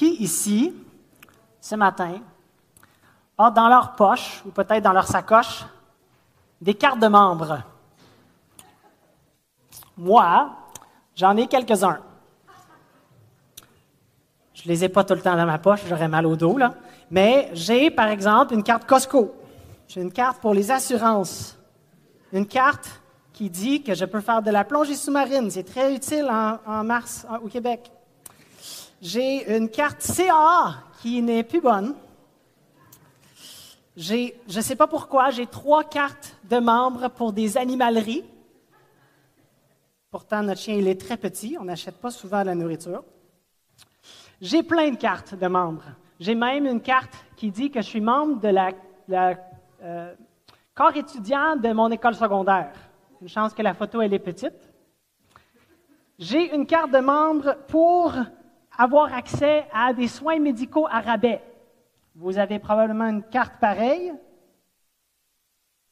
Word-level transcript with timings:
Qui 0.00 0.14
ici, 0.22 0.74
ce 1.60 1.74
matin, 1.74 2.22
a 3.36 3.50
dans 3.50 3.68
leur 3.68 3.96
poche, 3.96 4.42
ou 4.46 4.50
peut-être 4.50 4.82
dans 4.82 4.94
leur 4.94 5.06
sacoche, 5.06 5.66
des 6.58 6.72
cartes 6.72 7.00
de 7.00 7.06
membres? 7.06 7.62
Moi, 9.98 10.56
j'en 11.14 11.36
ai 11.36 11.46
quelques-uns. 11.46 11.98
Je 14.54 14.68
les 14.70 14.84
ai 14.84 14.88
pas 14.88 15.04
tout 15.04 15.12
le 15.12 15.20
temps 15.20 15.36
dans 15.36 15.44
ma 15.44 15.58
poche, 15.58 15.82
j'aurais 15.86 16.08
mal 16.08 16.24
au 16.24 16.34
dos, 16.34 16.56
là. 16.56 16.72
Mais 17.10 17.50
j'ai, 17.52 17.90
par 17.90 18.08
exemple, 18.08 18.54
une 18.54 18.62
carte 18.62 18.86
Costco. 18.86 19.34
J'ai 19.86 20.00
une 20.00 20.12
carte 20.12 20.40
pour 20.40 20.54
les 20.54 20.70
assurances. 20.70 21.58
Une 22.32 22.46
carte 22.46 22.88
qui 23.34 23.50
dit 23.50 23.82
que 23.82 23.92
je 23.92 24.06
peux 24.06 24.22
faire 24.22 24.40
de 24.40 24.50
la 24.50 24.64
plongée 24.64 24.94
sous-marine. 24.94 25.50
C'est 25.50 25.64
très 25.64 25.94
utile 25.94 26.26
en, 26.30 26.84
mars 26.84 27.26
au 27.44 27.48
Québec. 27.48 27.92
J'ai 29.00 29.56
une 29.56 29.70
carte 29.70 30.02
CA 30.02 30.84
qui 31.00 31.22
n'est 31.22 31.42
plus 31.42 31.62
bonne. 31.62 31.94
J'ai, 33.96 34.38
je 34.46 34.58
ne 34.58 34.62
sais 34.62 34.76
pas 34.76 34.86
pourquoi, 34.86 35.30
j'ai 35.30 35.46
trois 35.46 35.84
cartes 35.84 36.36
de 36.44 36.58
membres 36.58 37.08
pour 37.08 37.32
des 37.32 37.56
animaleries. 37.56 38.24
Pourtant, 40.10 40.42
notre 40.42 40.60
chien, 40.60 40.74
il 40.74 40.86
est 40.86 41.00
très 41.00 41.16
petit. 41.16 41.56
On 41.58 41.64
n'achète 41.64 41.96
pas 41.96 42.10
souvent 42.10 42.42
de 42.42 42.46
la 42.46 42.54
nourriture. 42.54 43.02
J'ai 44.40 44.62
plein 44.62 44.90
de 44.90 44.96
cartes 44.96 45.34
de 45.34 45.46
membres. 45.46 45.84
J'ai 46.18 46.34
même 46.34 46.66
une 46.66 46.82
carte 46.82 47.14
qui 47.36 47.50
dit 47.50 47.70
que 47.70 47.80
je 47.80 47.86
suis 47.86 48.00
membre 48.02 48.38
de 48.40 48.48
la, 48.48 48.72
euh, 49.82 50.14
corps 50.74 50.94
étudiant 50.94 51.56
de 51.56 51.72
mon 51.72 51.90
école 51.90 52.14
secondaire. 52.14 52.72
Une 53.22 53.28
chance 53.28 53.54
que 53.54 53.62
la 53.62 53.72
photo, 53.72 54.02
elle 54.02 54.12
est 54.12 54.18
petite. 54.18 54.72
J'ai 56.18 56.54
une 56.54 56.66
carte 56.66 56.90
de 56.90 56.98
membre 56.98 57.56
pour 57.66 58.12
avoir 58.80 59.12
accès 59.12 59.66
à 59.74 59.92
des 59.92 60.08
soins 60.08 60.38
médicaux 60.38 60.86
à 60.90 61.00
rabais. 61.00 61.42
Vous 62.14 62.38
avez 62.38 62.58
probablement 62.58 63.08
une 63.08 63.22
carte 63.22 63.60
pareille, 63.60 64.14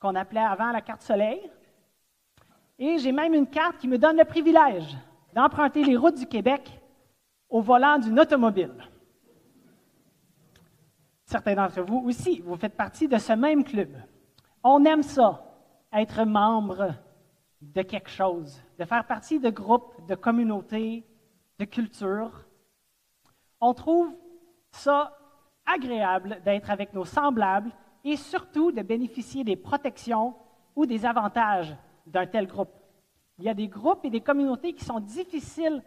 qu'on 0.00 0.14
appelait 0.14 0.40
avant 0.40 0.72
la 0.72 0.80
carte 0.80 1.02
soleil. 1.02 1.50
Et 2.78 2.96
j'ai 2.96 3.12
même 3.12 3.34
une 3.34 3.46
carte 3.46 3.76
qui 3.76 3.88
me 3.88 3.98
donne 3.98 4.16
le 4.16 4.24
privilège 4.24 4.96
d'emprunter 5.34 5.84
les 5.84 5.98
routes 5.98 6.18
du 6.18 6.26
Québec 6.26 6.80
au 7.50 7.60
volant 7.60 7.98
d'une 7.98 8.18
automobile. 8.18 8.72
Certains 11.26 11.56
d'entre 11.56 11.82
vous 11.82 12.02
aussi, 12.06 12.40
vous 12.40 12.56
faites 12.56 12.74
partie 12.74 13.06
de 13.06 13.18
ce 13.18 13.34
même 13.34 13.64
club. 13.64 13.90
On 14.64 14.82
aime 14.86 15.02
ça, 15.02 15.44
être 15.92 16.24
membre 16.24 16.94
de 17.60 17.82
quelque 17.82 18.08
chose, 18.08 18.58
de 18.78 18.86
faire 18.86 19.06
partie 19.06 19.40
de 19.40 19.50
groupes, 19.50 20.06
de 20.08 20.14
communautés, 20.14 21.04
de 21.58 21.66
cultures. 21.66 22.47
On 23.60 23.74
trouve 23.74 24.14
ça 24.70 25.16
agréable 25.66 26.40
d'être 26.44 26.70
avec 26.70 26.92
nos 26.94 27.04
semblables 27.04 27.72
et 28.04 28.16
surtout 28.16 28.72
de 28.72 28.82
bénéficier 28.82 29.44
des 29.44 29.56
protections 29.56 30.34
ou 30.74 30.86
des 30.86 31.04
avantages 31.04 31.76
d'un 32.06 32.26
tel 32.26 32.46
groupe. 32.46 32.72
Il 33.38 33.44
y 33.44 33.48
a 33.48 33.54
des 33.54 33.68
groupes 33.68 34.04
et 34.04 34.10
des 34.10 34.20
communautés 34.20 34.74
qui 34.74 34.84
sont 34.84 35.00
difficiles. 35.00 35.82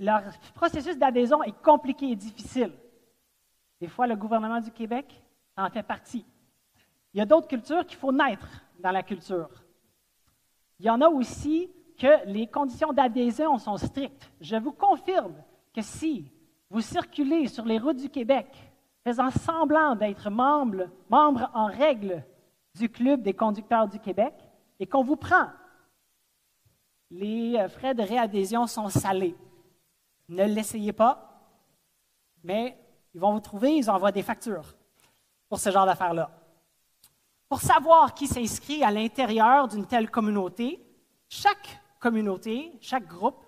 leur 0.00 0.22
processus 0.54 0.96
d'adhésion 0.96 1.42
est 1.42 1.60
compliqué 1.62 2.10
et 2.10 2.16
difficile. 2.16 2.72
Des 3.80 3.88
fois, 3.88 4.06
le 4.06 4.16
gouvernement 4.16 4.60
du 4.60 4.70
Québec 4.70 5.22
en 5.56 5.70
fait 5.70 5.82
partie. 5.82 6.24
Il 7.12 7.18
y 7.18 7.20
a 7.20 7.26
d'autres 7.26 7.48
cultures 7.48 7.84
qu'il 7.86 7.98
faut 7.98 8.12
naître 8.12 8.48
dans 8.78 8.90
la 8.90 9.02
culture. 9.02 9.50
Il 10.78 10.86
y 10.86 10.90
en 10.90 11.00
a 11.00 11.08
aussi 11.08 11.70
que 11.98 12.24
les 12.26 12.46
conditions 12.46 12.92
d'adhésion 12.92 13.58
sont 13.58 13.76
strictes. 13.76 14.30
Je 14.40 14.56
vous 14.56 14.72
confirme 14.72 15.34
que 15.78 15.84
si 15.84 16.28
vous 16.70 16.80
circulez 16.80 17.46
sur 17.46 17.64
les 17.64 17.78
routes 17.78 17.98
du 17.98 18.08
Québec 18.10 18.48
faisant 19.04 19.30
semblant 19.30 19.94
d'être 19.94 20.28
membre, 20.28 20.88
membre 21.08 21.48
en 21.54 21.66
règle 21.66 22.24
du 22.74 22.88
Club 22.88 23.22
des 23.22 23.32
conducteurs 23.32 23.86
du 23.86 24.00
Québec 24.00 24.34
et 24.80 24.86
qu'on 24.88 25.04
vous 25.04 25.14
prend, 25.14 25.46
les 27.12 27.54
euh, 27.54 27.68
frais 27.68 27.94
de 27.94 28.02
réadhésion 28.02 28.66
sont 28.66 28.88
salés. 28.88 29.36
Ne 30.28 30.46
l'essayez 30.46 30.92
pas, 30.92 31.48
mais 32.42 32.76
ils 33.14 33.20
vont 33.20 33.34
vous 33.34 33.40
trouver, 33.40 33.76
ils 33.76 33.88
envoient 33.88 34.10
des 34.10 34.24
factures 34.24 34.74
pour 35.48 35.60
ce 35.60 35.70
genre 35.70 35.86
d'affaires-là. 35.86 36.28
Pour 37.48 37.60
savoir 37.60 38.14
qui 38.14 38.26
s'inscrit 38.26 38.82
à 38.82 38.90
l'intérieur 38.90 39.68
d'une 39.68 39.86
telle 39.86 40.10
communauté, 40.10 40.84
chaque 41.28 41.80
communauté, 42.00 42.72
chaque 42.80 43.06
groupe, 43.06 43.44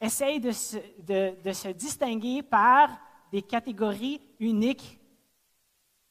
essaye 0.00 0.40
de 0.40 0.52
se, 0.52 0.76
de 0.98 1.52
se 1.52 1.68
distinguer 1.68 2.42
par 2.42 2.90
des 3.32 3.42
catégories 3.42 4.20
uniques 4.38 4.98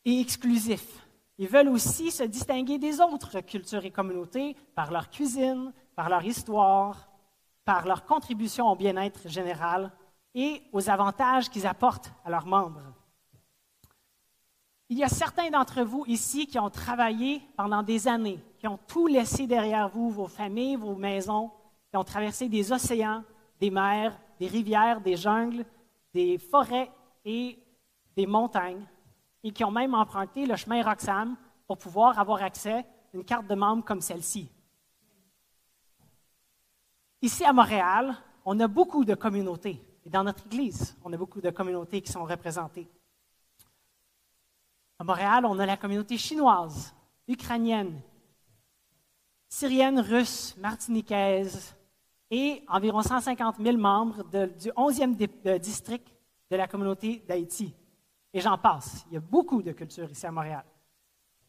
et 0.06 0.20
exclusives. 0.20 1.02
Ils 1.38 1.48
veulent 1.48 1.70
aussi 1.70 2.12
se 2.12 2.24
distinguer 2.24 2.78
des 2.80 3.00
autres 3.00 3.42
cultures 3.42 3.86
et 3.86 3.92
communautés 3.92 4.56
par 4.76 4.92
leur 4.92 5.10
cuisine, 5.10 5.72
par 5.96 6.10
leur 6.10 6.24
histoire, 6.24 7.10
par 7.64 7.86
leur 7.86 8.06
contribution 8.06 8.68
au 8.68 8.76
bien-être 8.76 9.28
général 9.28 9.92
et 10.34 10.64
aux 10.72 10.90
avantages 10.90 11.50
qu'ils 11.50 11.68
apportent 11.68 12.12
à 12.24 12.30
leurs 12.30 12.46
membres. 12.46 12.94
Il 14.90 14.98
y 14.98 15.04
a 15.04 15.10
certains 15.10 15.50
d'entre 15.50 15.82
vous 15.82 16.06
ici 16.08 16.48
qui 16.48 16.58
ont 16.58 16.70
travaillé 16.70 17.42
pendant 17.58 17.84
des 17.84 18.08
années, 18.08 18.40
qui 18.58 18.68
ont 18.68 18.80
tout 18.88 19.08
laissé 19.08 19.46
derrière 19.46 19.90
vous, 19.90 20.10
vos 20.10 20.28
familles, 20.28 20.78
vos 20.78 20.96
maisons, 20.96 21.52
qui 21.92 21.98
ont 21.98 22.06
traversé 22.06 22.48
des 22.48 22.72
océans, 22.72 23.24
des 23.60 23.70
mers, 23.70 24.18
des 24.40 24.48
rivières, 24.48 25.02
des 25.02 25.18
jungles, 25.18 25.66
des 26.14 26.38
forêts 26.38 26.92
et 27.26 27.58
des 28.16 28.26
montagnes, 28.26 28.86
et 29.44 29.52
qui 29.52 29.64
ont 29.64 29.72
même 29.72 29.94
emprunté 29.94 30.46
le 30.46 30.56
chemin 30.56 30.84
Roxham 30.84 31.36
pour 31.68 31.78
pouvoir 31.78 32.18
avoir 32.20 32.42
accès 32.42 32.80
à 32.80 32.86
une 33.14 33.24
carte 33.24 33.48
de 33.48 33.56
membre 33.56 33.84
comme 33.84 34.02
celle-ci. 34.02 34.50
Ici 37.22 37.44
à 37.44 37.54
Montréal, 37.54 38.16
on 38.46 38.60
a 38.60 38.68
beaucoup 38.68 39.04
de 39.04 39.16
communautés. 39.16 39.82
Et 40.06 40.10
dans 40.10 40.24
notre 40.24 40.46
Église, 40.46 40.96
on 41.04 41.12
a 41.12 41.18
beaucoup 41.18 41.42
de 41.42 41.50
communautés 41.50 42.02
qui 42.02 42.12
sont 42.12 42.24
représentées. 42.24 42.88
À 45.00 45.04
Montréal, 45.04 45.46
on 45.46 45.60
a 45.60 45.66
la 45.66 45.78
communauté 45.78 46.18
chinoise, 46.18 46.96
ukrainienne, 47.28 48.02
syrienne, 49.48 50.00
russe, 50.00 50.56
martiniquaise 50.58 51.77
et 52.30 52.64
environ 52.68 53.02
150 53.02 53.58
000 53.62 53.78
membres 53.78 54.24
du 54.24 54.70
11e 54.70 55.60
district 55.60 56.08
de 56.50 56.56
la 56.56 56.68
communauté 56.68 57.24
d'Haïti. 57.28 57.74
Et 58.34 58.42
j'en 58.42 58.58
passe. 58.58 59.06
Il 59.10 59.14
y 59.14 59.18
a 59.18 59.22
beaucoup 59.22 59.62
de 59.62 59.72
cultures 59.72 60.10
ici 60.12 60.26
à 60.26 60.32
Montréal. 60.32 60.66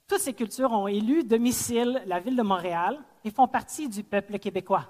Toutes 0.07 0.21
ces 0.21 0.33
cultures 0.33 0.73
ont 0.73 0.89
élu 0.89 1.25
domicile 1.25 2.03
la 2.07 2.19
ville 2.21 2.37
de 2.37 2.43
Montréal 2.43 2.99
et 3.25 3.31
font 3.31 3.49
partie 3.49 3.89
du 3.89 4.03
peuple 4.03 4.39
québécois. 4.39 4.87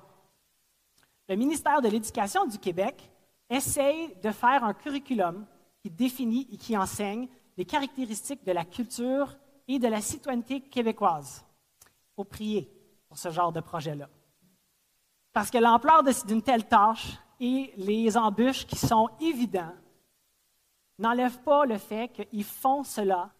Le 1.28 1.36
ministère 1.36 1.82
de 1.82 1.88
l'Éducation 1.88 2.46
du 2.46 2.58
Québec 2.58 3.10
essaye 3.50 4.14
de 4.22 4.30
faire 4.30 4.64
un 4.64 4.74
curriculum 4.74 5.46
qui 5.82 5.90
définit 5.90 6.46
et 6.52 6.56
qui 6.56 6.76
enseigne 6.76 7.28
les 7.56 7.64
caractéristiques 7.64 8.44
de 8.44 8.52
la 8.52 8.64
culture 8.64 9.36
et 9.66 9.78
de 9.78 9.88
la 9.88 10.00
citoyenneté 10.00 10.60
québécoise. 10.60 11.44
Il 11.82 12.14
faut 12.16 12.24
prier 12.24 12.72
pour 13.08 13.18
ce 13.18 13.30
genre 13.30 13.52
de 13.52 13.60
projet-là. 13.60 14.08
Parce 15.38 15.52
que 15.52 15.58
l'ampleur 15.58 16.02
d'une 16.26 16.42
telle 16.42 16.66
tâche 16.66 17.16
et 17.38 17.72
les 17.76 18.16
embûches 18.16 18.66
qui 18.66 18.74
sont 18.74 19.08
évidents 19.20 19.72
n'enlèvent 20.98 21.40
pas 21.44 21.64
le 21.64 21.78
fait 21.78 22.08
qu'ils 22.08 22.42
font 22.42 22.82
cela 22.82 23.30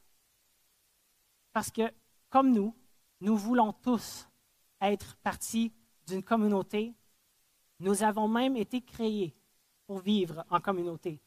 parce 1.53 1.73
que, 1.73 1.93
comme 2.31 2.53
nous, 2.53 2.73
nous 3.21 3.37
voulons 3.37 3.73
tous 3.73 4.29
être 4.81 5.17
partie 5.25 5.73
d'une 6.07 6.23
communauté. 6.23 6.95
Nous 7.81 8.05
avons 8.05 8.29
même 8.29 8.57
été 8.57 8.81
créés 8.81 9.35
pour 9.85 9.99
vivre 9.99 10.45
en 10.51 10.61
communauté. 10.61 11.21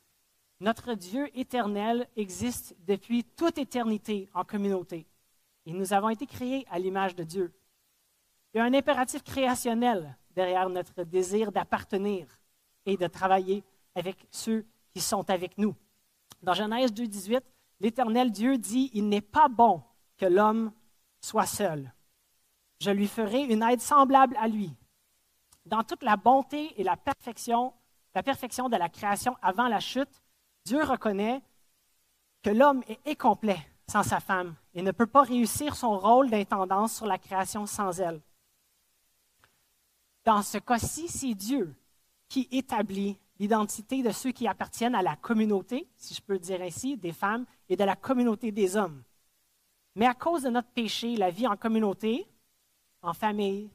Notre 0.62 0.94
Dieu 0.94 1.38
éternel 1.38 2.08
existe 2.16 2.78
depuis 2.88 3.26
toute 3.26 3.58
éternité 3.58 4.30
en 4.34 4.46
communauté. 4.46 5.06
Et 5.66 5.74
nous 5.74 5.92
avons 5.92 6.08
été 6.08 6.26
créés 6.26 6.66
à 6.72 6.80
l'image 6.80 7.14
de 7.14 7.26
Dieu. 7.26 7.54
Il 8.54 8.60
y 8.60 8.62
a 8.62 8.64
un 8.64 8.74
impératif 8.74 9.22
créationnel 9.22 10.16
derrière 10.36 10.70
notre 10.70 11.04
désir 11.04 11.52
d'appartenir 11.52 12.28
et 12.86 12.98
de 12.98 13.08
travailler 13.08 13.64
avec 13.96 14.18
ceux 14.32 14.66
qui 14.94 15.02
sont 15.02 15.30
avec 15.30 15.58
nous. 15.58 15.76
Dans 16.42 16.54
Genèse 16.54 16.92
2.18, 16.92 17.42
l'Éternel 17.80 18.32
Dieu 18.32 18.58
dit, 18.58 18.90
Il 18.94 19.10
n'est 19.10 19.22
pas 19.22 19.48
bon 19.48 19.84
que 20.18 20.26
l'homme 20.26 20.72
soit 21.22 21.46
seul. 21.46 21.94
Je 22.80 22.92
lui 22.92 23.08
ferai 23.08 23.42
une 23.42 23.64
aide 23.64 23.82
semblable 23.82 24.36
à 24.38 24.48
lui. 24.48 24.76
Dans 25.66 25.84
toute 25.84 26.04
la 26.04 26.18
bonté 26.18 26.74
et 26.80 26.84
la 26.84 26.98
perfection, 26.98 27.74
la 28.16 28.24
perfection 28.24 28.70
de 28.70 28.78
la 28.78 28.90
création 28.90 29.38
avant 29.42 29.68
la 29.68 29.80
chute, 29.80 30.22
Dieu 30.66 30.84
reconnaît 30.84 31.42
que 32.42 32.50
l'homme 32.50 32.82
est 32.88 33.08
incomplet 33.08 33.60
sans 33.88 34.04
sa 34.04 34.20
femme 34.20 34.56
et 34.74 34.82
ne 34.82 34.92
peut 34.92 35.06
pas 35.06 35.22
réussir 35.22 35.76
son 35.76 35.98
rôle 36.00 36.30
d'intendance 36.30 36.96
sur 36.96 37.06
la 37.06 37.18
création 37.18 37.66
sans 37.66 38.00
elle. 38.00 38.22
Dans 40.24 40.42
ce 40.42 40.58
cas-ci, 40.60 41.08
c'est 41.08 41.34
Dieu 41.34 41.76
qui 42.28 42.48
établit 42.52 43.18
l'identité 43.40 44.04
de 44.04 44.12
ceux 44.12 44.32
qui 44.32 44.48
appartiennent 44.48 44.96
à 44.96 45.02
la 45.02 45.16
communauté, 45.16 45.88
si 45.98 46.14
je 46.14 46.22
peux 46.22 46.38
dire 46.38 46.62
ainsi, 46.62 46.96
des 46.96 47.12
femmes, 47.12 47.46
et 47.68 47.76
de 47.76 47.84
la 47.84 47.96
communauté 47.96 48.52
des 48.52 48.78
hommes. 48.78 49.04
Mais 49.96 50.06
à 50.06 50.14
cause 50.14 50.44
de 50.44 50.50
notre 50.50 50.70
péché, 50.70 51.16
la 51.16 51.32
vie 51.32 51.48
en 51.48 51.58
communauté, 51.58 52.28
en 53.02 53.14
famille, 53.14 53.70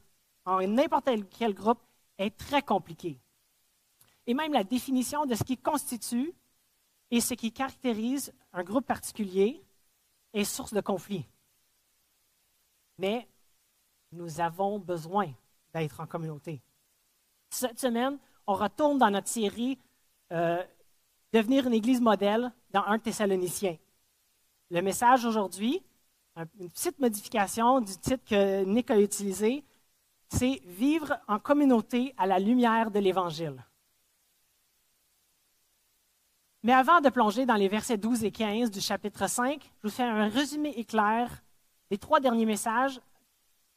en 0.45 0.65
n'importe 0.65 1.09
quel 1.37 1.53
groupe, 1.53 1.81
est 2.17 2.35
très 2.35 2.61
compliquée. 2.61 3.19
Et 4.25 4.33
même 4.33 4.53
la 4.53 4.63
définition 4.63 5.25
de 5.25 5.35
ce 5.35 5.43
qui 5.43 5.57
constitue 5.57 6.33
et 7.11 7.21
ce 7.21 7.33
qui 7.33 7.51
caractérise 7.51 8.33
un 8.53 8.63
groupe 8.63 8.85
particulier 8.85 9.61
est 10.33 10.43
source 10.43 10.73
de 10.73 10.81
conflit. 10.81 11.25
Mais 12.97 13.27
nous 14.11 14.39
avons 14.39 14.79
besoin 14.79 15.31
d'être 15.81 15.99
en 15.99 16.07
communauté. 16.07 16.61
Cette 17.49 17.79
semaine, 17.79 18.17
on 18.45 18.53
retourne 18.53 18.97
dans 18.97 19.09
notre 19.09 19.27
série 19.27 19.77
euh, 20.31 20.63
Devenir 21.33 21.67
une 21.67 21.73
Église 21.73 21.99
modèle 21.99 22.51
dans 22.71 22.83
un 22.83 22.99
Thessaloniciens. 22.99 23.77
Le 24.71 24.81
message 24.81 25.25
aujourd'hui, 25.25 25.83
une 26.59 26.69
petite 26.69 26.99
modification 26.99 27.81
du 27.81 27.97
titre 27.97 28.23
que 28.25 28.63
Nick 28.63 28.89
a 28.91 28.99
utilisé, 28.99 29.65
c'est 30.29 30.61
Vivre 30.65 31.19
en 31.27 31.39
communauté 31.39 32.13
à 32.17 32.27
la 32.27 32.39
lumière 32.39 32.91
de 32.91 32.99
l'Évangile. 32.99 33.63
Mais 36.63 36.73
avant 36.73 37.01
de 37.01 37.09
plonger 37.09 37.45
dans 37.45 37.55
les 37.55 37.67
versets 37.67 37.97
12 37.97 38.23
et 38.23 38.31
15 38.31 38.71
du 38.71 38.81
chapitre 38.81 39.27
5, 39.29 39.61
je 39.63 39.87
vous 39.87 39.93
fais 39.93 40.03
un 40.03 40.27
résumé 40.27 40.69
éclair 40.75 41.43
des 41.89 41.97
trois 41.97 42.19
derniers 42.19 42.45
messages 42.45 42.99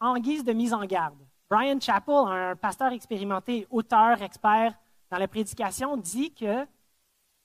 en 0.01 0.19
guise 0.19 0.45
de 0.45 0.53
mise 0.53 0.73
en 0.73 0.85
garde. 0.85 1.19
Brian 1.51 1.81
Chappell, 1.81 2.29
un 2.29 2.55
pasteur 2.55 2.93
expérimenté, 2.93 3.67
auteur, 3.71 4.23
expert 4.23 4.79
dans 5.11 5.19
la 5.19 5.27
prédication, 5.27 5.97
dit 5.97 6.33
que 6.33 6.65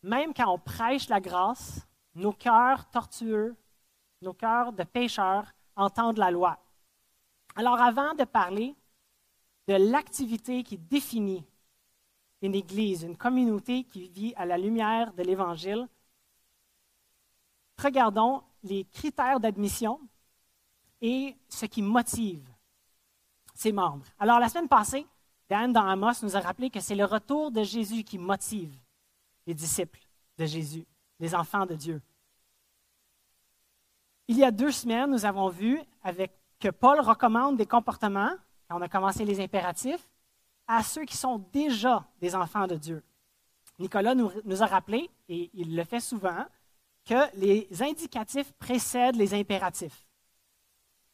même 0.03 0.31
quand 0.31 0.53
on 0.53 0.59
prêche 0.59 1.09
la 1.09 1.19
grâce, 1.19 1.87
nos 2.13 2.31
cœurs 2.31 2.87
tortueux, 2.91 3.55
nos 4.21 4.33
cœurs 4.33 4.73
de 4.73 4.83
pécheurs 4.83 5.51
entendent 5.75 6.19
la 6.19 6.29
loi. 6.29 6.59
Alors 7.55 7.81
avant 7.81 8.13
de 8.13 8.25
parler 8.25 8.75
de 9.67 9.73
l'activité 9.73 10.61
qui 10.61 10.77
définit 10.77 11.43
une 12.43 12.53
Église, 12.53 13.01
une 13.01 13.17
communauté 13.17 13.85
qui 13.85 14.07
vit 14.09 14.35
à 14.35 14.45
la 14.45 14.59
lumière 14.59 15.13
de 15.13 15.23
l'Évangile, 15.23 15.87
regardons 17.81 18.43
les 18.61 18.85
critères 18.85 19.39
d'admission 19.39 19.99
et 21.01 21.35
ce 21.49 21.65
qui 21.65 21.81
motive 21.81 22.54
ses 23.55 23.71
membres. 23.71 24.05
Alors, 24.19 24.39
la 24.39 24.49
semaine 24.49 24.67
passée, 24.67 25.07
Dan 25.49 25.73
dans 25.73 25.87
Amos 25.87 26.21
nous 26.21 26.35
a 26.35 26.39
rappelé 26.39 26.69
que 26.69 26.79
c'est 26.79 26.95
le 26.95 27.05
retour 27.05 27.51
de 27.51 27.63
Jésus 27.63 28.03
qui 28.03 28.17
motive 28.17 28.77
les 29.47 29.53
disciples 29.53 29.99
de 30.37 30.45
Jésus, 30.45 30.85
les 31.19 31.33
enfants 31.33 31.65
de 31.65 31.75
Dieu. 31.75 32.01
Il 34.27 34.37
y 34.37 34.43
a 34.43 34.51
deux 34.51 34.71
semaines, 34.71 35.11
nous 35.11 35.25
avons 35.25 35.49
vu 35.49 35.79
avec, 36.03 36.31
que 36.59 36.69
Paul 36.69 36.99
recommande 36.99 37.57
des 37.57 37.65
comportements, 37.65 38.33
quand 38.67 38.77
on 38.77 38.81
a 38.81 38.89
commencé 38.89 39.23
les 39.23 39.39
impératifs, 39.39 40.09
à 40.67 40.81
ceux 40.81 41.05
qui 41.05 41.15
sont 41.15 41.37
déjà 41.53 42.03
des 42.19 42.35
enfants 42.35 42.65
de 42.65 42.75
Dieu. 42.75 43.03
Nicolas 43.77 44.15
nous, 44.15 44.31
nous 44.43 44.63
a 44.63 44.65
rappelé, 44.65 45.09
et 45.29 45.51
il 45.53 45.75
le 45.75 45.83
fait 45.83 45.99
souvent, 45.99 46.45
que 47.05 47.37
les 47.37 47.67
indicatifs 47.83 48.51
précèdent 48.53 49.15
les 49.15 49.35
impératifs. 49.35 50.07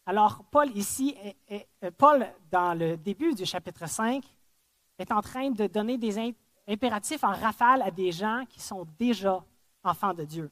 Alors, 0.05 0.43
Paul 0.49 0.75
ici, 0.75 1.15
euh, 1.51 1.91
Paul, 1.97 2.27
dans 2.49 2.77
le 2.77 2.97
début 2.97 3.33
du 3.33 3.45
chapitre 3.45 3.87
5, 3.87 4.23
est 4.97 5.11
en 5.11 5.21
train 5.21 5.51
de 5.51 5.67
donner 5.67 5.97
des 5.97 6.35
impératifs 6.67 7.23
en 7.23 7.31
rafale 7.31 7.81
à 7.81 7.91
des 7.91 8.11
gens 8.11 8.43
qui 8.49 8.59
sont 8.59 8.87
déjà 8.97 9.43
enfants 9.83 10.13
de 10.13 10.23
Dieu. 10.23 10.49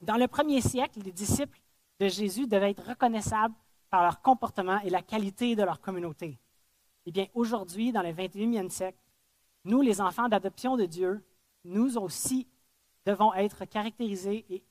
Dans 0.00 0.16
le 0.16 0.28
premier 0.28 0.60
siècle, 0.60 1.00
les 1.04 1.12
disciples 1.12 1.60
de 1.98 2.08
Jésus 2.08 2.46
devaient 2.46 2.70
être 2.70 2.86
reconnaissables 2.86 3.54
par 3.90 4.02
leur 4.02 4.22
comportement 4.22 4.80
et 4.80 4.90
la 4.90 5.02
qualité 5.02 5.56
de 5.56 5.62
leur 5.62 5.80
communauté. 5.80 6.38
Eh 7.06 7.10
bien, 7.10 7.26
aujourd'hui, 7.34 7.92
dans 7.92 8.02
le 8.02 8.12
21e 8.12 8.70
siècle, 8.70 8.98
nous, 9.64 9.82
les 9.82 10.00
enfants 10.00 10.28
d'adoption 10.28 10.76
de 10.76 10.86
Dieu, 10.86 11.22
nous 11.64 11.98
aussi 11.98 12.46
devons 13.04 13.34
être 13.34 13.64
caractérisés 13.64 14.46
et 14.48 14.62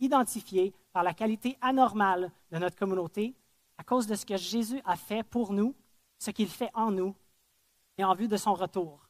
identifiés 0.00 0.74
par 0.92 1.02
la 1.02 1.14
qualité 1.14 1.56
anormale 1.60 2.30
de 2.50 2.58
notre 2.58 2.76
communauté 2.76 3.34
à 3.78 3.84
cause 3.84 4.06
de 4.06 4.14
ce 4.14 4.26
que 4.26 4.36
Jésus 4.36 4.80
a 4.84 4.96
fait 4.96 5.22
pour 5.22 5.52
nous, 5.52 5.74
ce 6.18 6.30
qu'il 6.30 6.48
fait 6.48 6.70
en 6.74 6.90
nous 6.90 7.14
et 7.98 8.04
en 8.04 8.14
vue 8.14 8.28
de 8.28 8.36
son 8.36 8.54
retour. 8.54 9.08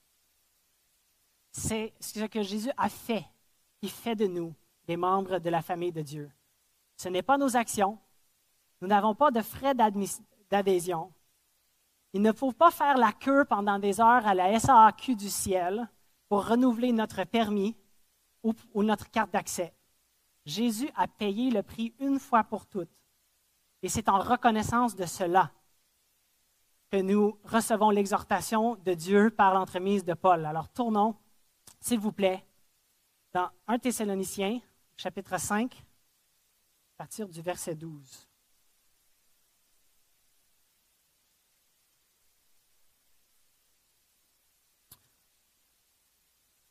C'est 1.52 1.94
ce 2.00 2.24
que 2.24 2.42
Jésus 2.42 2.70
a 2.76 2.88
fait 2.88 3.24
qui 3.80 3.88
fait 3.88 4.16
de 4.16 4.26
nous 4.26 4.54
des 4.86 4.96
membres 4.96 5.38
de 5.38 5.50
la 5.50 5.62
famille 5.62 5.92
de 5.92 6.02
Dieu. 6.02 6.30
Ce 6.96 7.08
n'est 7.08 7.22
pas 7.22 7.38
nos 7.38 7.56
actions. 7.56 7.98
Nous 8.80 8.88
n'avons 8.88 9.14
pas 9.14 9.30
de 9.30 9.40
frais 9.40 9.74
d'adhésion. 10.50 11.12
Il 12.12 12.22
ne 12.22 12.32
faut 12.32 12.52
pas 12.52 12.70
faire 12.70 12.96
la 12.96 13.12
queue 13.12 13.44
pendant 13.44 13.78
des 13.78 14.00
heures 14.00 14.26
à 14.26 14.34
la 14.34 14.58
SAQ 14.58 15.16
du 15.16 15.28
ciel 15.28 15.88
pour 16.28 16.46
renouveler 16.46 16.92
notre 16.92 17.24
permis 17.24 17.76
ou 18.42 18.82
notre 18.82 19.10
carte 19.10 19.30
d'accès. 19.30 19.74
Jésus 20.44 20.90
a 20.96 21.08
payé 21.08 21.50
le 21.50 21.62
prix 21.62 21.94
une 21.98 22.18
fois 22.18 22.44
pour 22.44 22.66
toutes 22.66 22.90
et 23.84 23.88
c'est 23.90 24.08
en 24.08 24.18
reconnaissance 24.18 24.96
de 24.96 25.04
cela 25.04 25.52
que 26.90 26.96
nous 26.96 27.38
recevons 27.44 27.90
l'exhortation 27.90 28.76
de 28.76 28.94
Dieu 28.94 29.28
par 29.28 29.52
l'entremise 29.52 30.06
de 30.06 30.14
Paul. 30.14 30.46
Alors 30.46 30.70
tournons, 30.70 31.14
s'il 31.80 31.98
vous 31.98 32.12
plaît, 32.12 32.46
dans 33.34 33.50
1 33.66 33.78
Thessaloniciens, 33.78 34.62
chapitre 34.96 35.38
5, 35.38 35.74
à 35.74 36.96
partir 36.96 37.28
du 37.28 37.42
verset 37.42 37.74
12. 37.74 38.26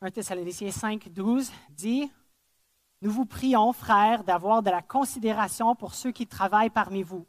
1 0.00 0.10
Thessaloniciens 0.10 0.72
5, 0.72 1.10
12 1.10 1.52
dit 1.70 2.10
nous 3.04 3.10
vous 3.10 3.26
prions, 3.26 3.74
frères, 3.74 4.24
d'avoir 4.24 4.62
de 4.62 4.70
la 4.70 4.80
considération 4.80 5.74
pour 5.74 5.94
ceux 5.94 6.10
qui 6.10 6.26
travaillent 6.26 6.70
parmi 6.70 7.02
vous, 7.02 7.26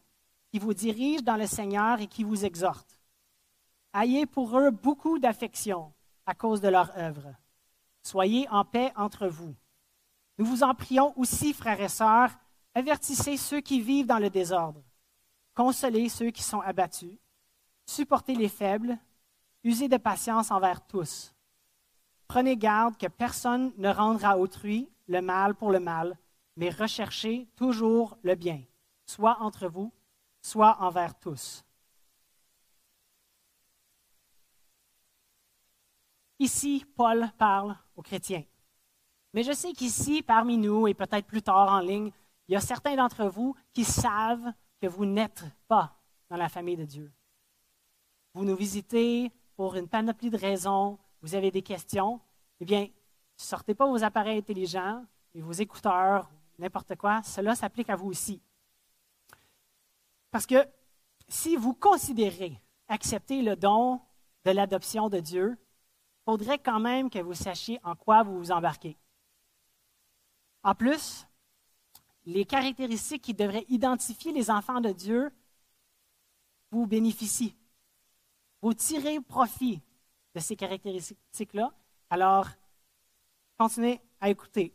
qui 0.50 0.58
vous 0.58 0.74
dirigent 0.74 1.22
dans 1.22 1.36
le 1.36 1.48
Seigneur 1.48 2.00
et 2.00 2.08
qui 2.08 2.24
vous 2.24 2.46
exhortent. 2.46 2.98
Ayez 3.94 4.26
pour 4.26 4.58
eux 4.58 4.72
beaucoup 4.72 5.20
d'affection 5.20 5.92
à 6.26 6.34
cause 6.34 6.62
de 6.62 6.70
leur 6.70 6.98
œuvre. 6.98 7.36
Soyez 8.04 8.48
en 8.52 8.64
paix 8.64 8.94
entre 8.96 9.28
vous. 9.28 9.54
Nous 10.38 10.46
vous 10.46 10.64
en 10.64 10.74
prions 10.74 11.12
aussi, 11.20 11.52
frères 11.52 11.82
et 11.82 11.90
sœurs, 11.90 12.32
avertissez 12.74 13.36
ceux 13.36 13.60
qui 13.60 13.82
vivent 13.82 14.08
dans 14.08 14.20
le 14.20 14.30
désordre, 14.30 14.82
consolez 15.56 16.08
ceux 16.08 16.32
qui 16.32 16.44
sont 16.44 16.62
abattus, 16.62 17.18
supportez 17.86 18.36
les 18.36 18.48
faibles, 18.48 18.98
usez 19.66 19.90
de 19.90 19.98
patience 19.98 20.52
envers 20.52 20.88
tous. 20.88 21.36
Prenez 22.30 22.56
garde 22.56 22.96
que 22.96 23.08
personne 23.08 23.74
ne 23.78 23.90
rendra 23.90 24.38
autrui 24.38 24.90
le 25.08 25.22
mal 25.22 25.56
pour 25.56 25.72
le 25.72 25.80
mal, 25.80 26.18
mais 26.56 26.70
recherchez 26.70 27.48
toujours 27.56 28.18
le 28.24 28.36
bien, 28.36 28.64
soit 29.06 29.38
entre 29.42 29.68
vous, 29.68 29.92
soit 30.42 30.78
envers 30.80 31.18
tous. 31.20 31.64
Ici, 36.40 36.86
Paul 36.96 37.32
parle 37.38 37.78
aux 37.96 38.02
chrétiens. 38.02 38.44
Mais 39.34 39.44
je 39.44 39.52
sais 39.52 39.74
qu'ici, 39.74 40.22
parmi 40.22 40.58
nous, 40.58 40.88
et 40.88 40.94
peut-être 40.94 41.26
plus 41.26 41.42
tard 41.42 41.72
en 41.72 41.80
ligne, 41.80 42.12
il 42.48 42.54
y 42.54 42.56
a 42.56 42.62
certains 42.62 42.96
d'entre 42.96 43.26
vous 43.26 43.56
qui 43.74 43.84
savent 43.84 44.54
que 44.82 44.88
vous 44.88 45.06
n'êtes 45.06 45.46
pas 45.68 45.98
dans 46.30 46.38
la 46.38 46.50
famille 46.50 46.78
de 46.78 46.86
Dieu. 46.86 47.12
Vous 48.34 48.46
nous 48.46 48.56
visitez 48.56 49.32
pour 49.56 49.76
une 49.76 49.88
panoplie 49.88 50.30
de 50.30 50.38
raisons, 50.38 51.00
vous 51.22 51.36
avez 51.36 51.52
des 51.52 51.62
questions. 51.62 52.20
Eh 52.60 52.66
bien, 52.66 52.88
sortez 53.38 53.76
pas 53.76 53.88
vos 53.88 54.04
appareils 54.04 54.38
intelligents 54.38 55.06
et 55.34 55.42
vos 55.42 55.52
écouteurs, 55.52 56.30
n'importe 56.58 56.96
quoi, 56.96 57.22
cela 57.24 57.56
s'applique 57.56 57.90
à 57.90 57.96
vous 57.96 58.08
aussi. 58.08 58.42
Parce 60.32 60.46
que 60.46 60.66
si 61.28 61.56
vous 61.56 61.74
considérez 61.74 62.60
accepter 62.88 63.42
le 63.42 63.56
don 63.56 64.02
de 64.44 64.52
l'adoption 64.52 65.10
de 65.10 65.20
Dieu, 65.20 65.58
il 65.58 66.32
faudrait 66.32 66.60
quand 66.60 66.80
même 66.80 67.10
que 67.10 67.20
vous 67.20 67.34
sachiez 67.34 67.80
en 67.84 67.96
quoi 67.96 68.24
vous 68.24 68.38
vous 68.38 68.52
embarquez. 68.52 68.98
En 70.64 70.74
plus, 70.74 71.28
les 72.26 72.46
caractéristiques 72.46 73.22
qui 73.22 73.34
devraient 73.34 73.66
identifier 73.70 74.32
les 74.32 74.50
enfants 74.50 74.82
de 74.82 74.92
Dieu 74.92 75.32
vous 76.72 76.88
bénéficient. 76.88 77.56
Vous 78.62 78.74
tirez 78.74 79.20
profit 79.22 79.82
de 80.34 80.40
ces 80.40 80.56
caractéristiques-là. 80.56 81.72
Alors, 82.10 82.48
continuez 83.58 84.02
à 84.20 84.30
écouter. 84.30 84.74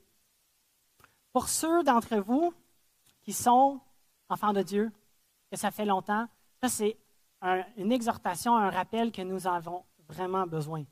Pour 1.33 1.49
ceux 1.49 1.83
d'entre 1.85 2.17
vous 2.17 2.53
qui 3.23 3.33
sont 3.33 3.81
enfants 4.29 4.53
de 4.53 4.63
Dieu, 4.63 4.91
que 5.51 5.57
ça 5.57 5.71
fait 5.71 5.85
longtemps, 5.85 6.29
ça 6.61 6.69
c'est 6.69 6.99
une 7.77 7.93
exhortation, 7.93 8.57
un 8.57 8.71
rappel 8.71 9.13
que 9.13 9.23
nous 9.23 9.47
avons 9.47 9.85
vraiment 10.09 10.47
besoin. 10.47 10.85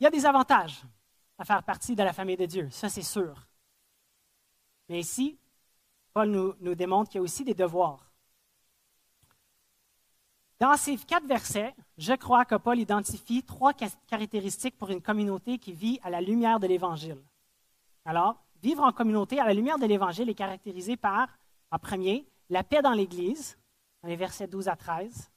Il 0.00 0.04
y 0.04 0.06
a 0.06 0.10
des 0.10 0.24
avantages 0.24 0.82
à 1.38 1.44
faire 1.44 1.62
partie 1.62 1.94
de 1.94 2.02
la 2.02 2.12
famille 2.12 2.36
de 2.36 2.46
Dieu, 2.46 2.70
ça 2.70 2.88
c'est 2.88 3.02
sûr. 3.02 3.46
Mais 4.88 5.00
ici, 5.00 5.38
Paul 6.12 6.30
nous, 6.30 6.54
nous 6.60 6.74
démontre 6.74 7.10
qu'il 7.10 7.18
y 7.18 7.20
a 7.20 7.22
aussi 7.22 7.44
des 7.44 7.54
devoirs. 7.54 8.07
Dans 10.60 10.76
ces 10.76 10.96
quatre 10.96 11.26
versets, 11.26 11.74
je 11.96 12.12
crois 12.14 12.44
que 12.44 12.56
Paul 12.56 12.78
identifie 12.78 13.44
trois 13.44 13.72
caractéristiques 13.72 14.76
pour 14.76 14.90
une 14.90 15.00
communauté 15.00 15.58
qui 15.58 15.72
vit 15.72 16.00
à 16.02 16.10
la 16.10 16.20
lumière 16.20 16.58
de 16.58 16.66
l'Évangile. 16.66 17.22
Alors, 18.04 18.42
vivre 18.60 18.82
en 18.82 18.90
communauté 18.90 19.38
à 19.38 19.44
la 19.44 19.54
lumière 19.54 19.78
de 19.78 19.86
l'Évangile 19.86 20.28
est 20.28 20.34
caractérisé 20.34 20.96
par, 20.96 21.28
en 21.70 21.78
premier, 21.78 22.26
la 22.48 22.64
paix 22.64 22.82
dans 22.82 22.92
l'Église, 22.92 23.56
dans 24.02 24.08
les 24.08 24.16
versets 24.16 24.48
12 24.48 24.68
à 24.68 24.74
13, 24.74 25.30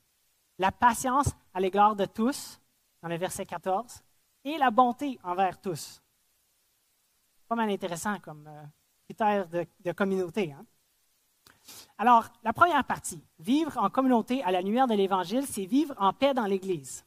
la 0.58 0.72
patience 0.72 1.30
à 1.54 1.60
l'égard 1.60 1.96
de 1.96 2.06
tous, 2.06 2.60
dans 3.04 3.10
les 3.10 3.18
versets 3.18 3.46
14, 3.46 4.02
et 4.44 4.58
la 4.58 4.72
bonté 4.72 5.20
envers 5.24 5.60
tous. 5.62 6.02
Pas 7.48 7.56
mal 7.56 7.70
intéressant 7.70 8.18
comme 8.20 8.48
euh, 8.48 8.64
critère 9.06 9.48
de, 9.48 9.92
communauté. 9.92 10.52
Hein? 10.52 10.66
Alors, 11.98 12.30
la 12.44 12.54
première 12.54 12.84
partie, 12.84 13.22
vivre 13.40 13.78
en 13.78 13.90
communauté 13.90 14.44
à 14.44 14.52
la 14.52 14.62
lumière 14.62 14.88
de 14.88 14.96
l'Évangile, 14.96 15.46
c'est 15.46 15.66
vivre 15.66 15.94
en 15.98 16.14
paix 16.14 16.34
dans 16.34 16.46
l'Église. 16.46 17.06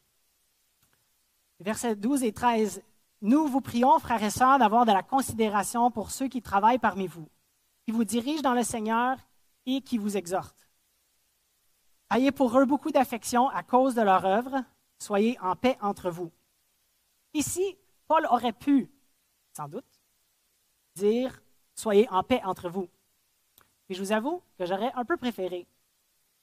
Versets 1.61 1.97
12 1.97 2.23
et 2.25 2.33
13. 2.33 2.83
Nous 3.23 3.47
vous 3.47 3.61
prions, 3.61 3.99
frères 3.99 4.23
et 4.23 4.31
sœurs, 4.31 4.59
d'avoir 4.59 4.85
de 4.85 4.93
la 4.93 5.03
considération 5.03 5.91
pour 5.91 6.11
ceux 6.11 6.29
qui 6.29 6.43
travaillent 6.43 6.79
parmi 6.79 7.07
vous, 7.07 7.29
qui 7.85 7.93
vous 7.93 8.05
dirigent 8.05 8.43
dans 8.43 8.55
le 8.55 8.63
Seigneur 8.63 9.17
et 9.67 9.81
qui 9.81 9.99
vous 9.99 10.17
exhortent. 10.17 10.69
Ayez 12.11 12.33
pour 12.33 12.59
eux 12.59 12.67
beaucoup 12.67 12.91
d'affection 12.91 13.49
à 13.49 13.63
cause 13.63 13.95
de 13.95 14.03
leur 14.03 14.25
œuvre. 14.25 14.63
Soyez 14.99 15.39
en 15.41 15.57
paix 15.57 15.77
entre 15.81 16.11
vous. 16.11 16.31
Ici, 17.33 17.77
Paul 18.07 18.27
aurait 18.27 18.53
pu, 18.53 18.91
sans 19.57 19.69
doute, 19.69 20.01
dire 20.95 21.41
Soyez 21.75 22.09
en 22.11 22.23
paix 22.23 22.41
entre 22.45 22.69
vous. 22.69 22.89
Et 23.89 23.95
je 23.95 24.01
vous 24.01 24.13
avoue 24.13 24.43
que 24.59 24.67
j'aurais 24.67 24.93
un 24.95 25.05
peu 25.05 25.17
préféré. 25.17 25.67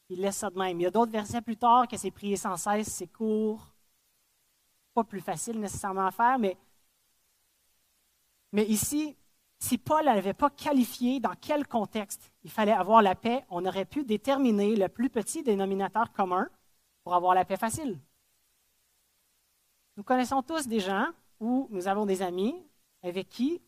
Il 0.10 0.22
laisse 0.22 0.38
ça 0.38 0.50
de 0.50 0.58
même. 0.58 0.80
Il 0.80 0.84
y 0.84 0.88
a 0.88 0.92
d'autres 0.92 1.12
versets 1.12 1.42
plus 1.42 1.58
tard 1.58 1.88
que 1.88 1.98
c'est 1.98 2.12
prier 2.12 2.36
sans 2.36 2.58
cesse, 2.58 2.88
c'est 2.88 3.08
court. 3.08 3.74
Pas 4.94 5.04
plus 5.04 5.22
facile 5.22 5.60
nécessairement 5.60 6.08
à 6.08 6.12
faire, 6.12 6.38
mais, 6.38 6.58
mais 8.52 8.66
ici, 8.66 9.16
si 9.58 9.78
Paul 9.78 10.04
n'avait 10.06 10.34
pas 10.34 10.50
qualifié 10.50 11.20
dans 11.20 11.36
quel 11.40 11.66
contexte 11.68 12.32
il 12.44 12.52
fallait 12.52 12.72
avoir 12.74 13.02
la 13.02 13.16
paix, 13.16 13.46
on 13.50 13.66
aurait 13.66 13.86
pu 13.86 14.04
déterminer 14.04 14.76
le 14.76 14.90
plus 14.90 15.10
petit 15.10 15.44
dénominateur 15.44 16.12
commun 16.12 16.50
pour 17.04 17.14
avoir 17.14 17.36
la 17.36 17.46
paix 17.46 17.58
facile. 17.58 17.98
Nous 19.98 20.04
connaissons 20.04 20.42
tous 20.42 20.68
des 20.68 20.80
gens 20.80 21.08
où 21.40 21.68
nous 21.70 21.88
avons 21.88 22.06
des 22.06 22.22
amis 22.22 22.56
avec 23.04 23.30
qui, 23.30 23.62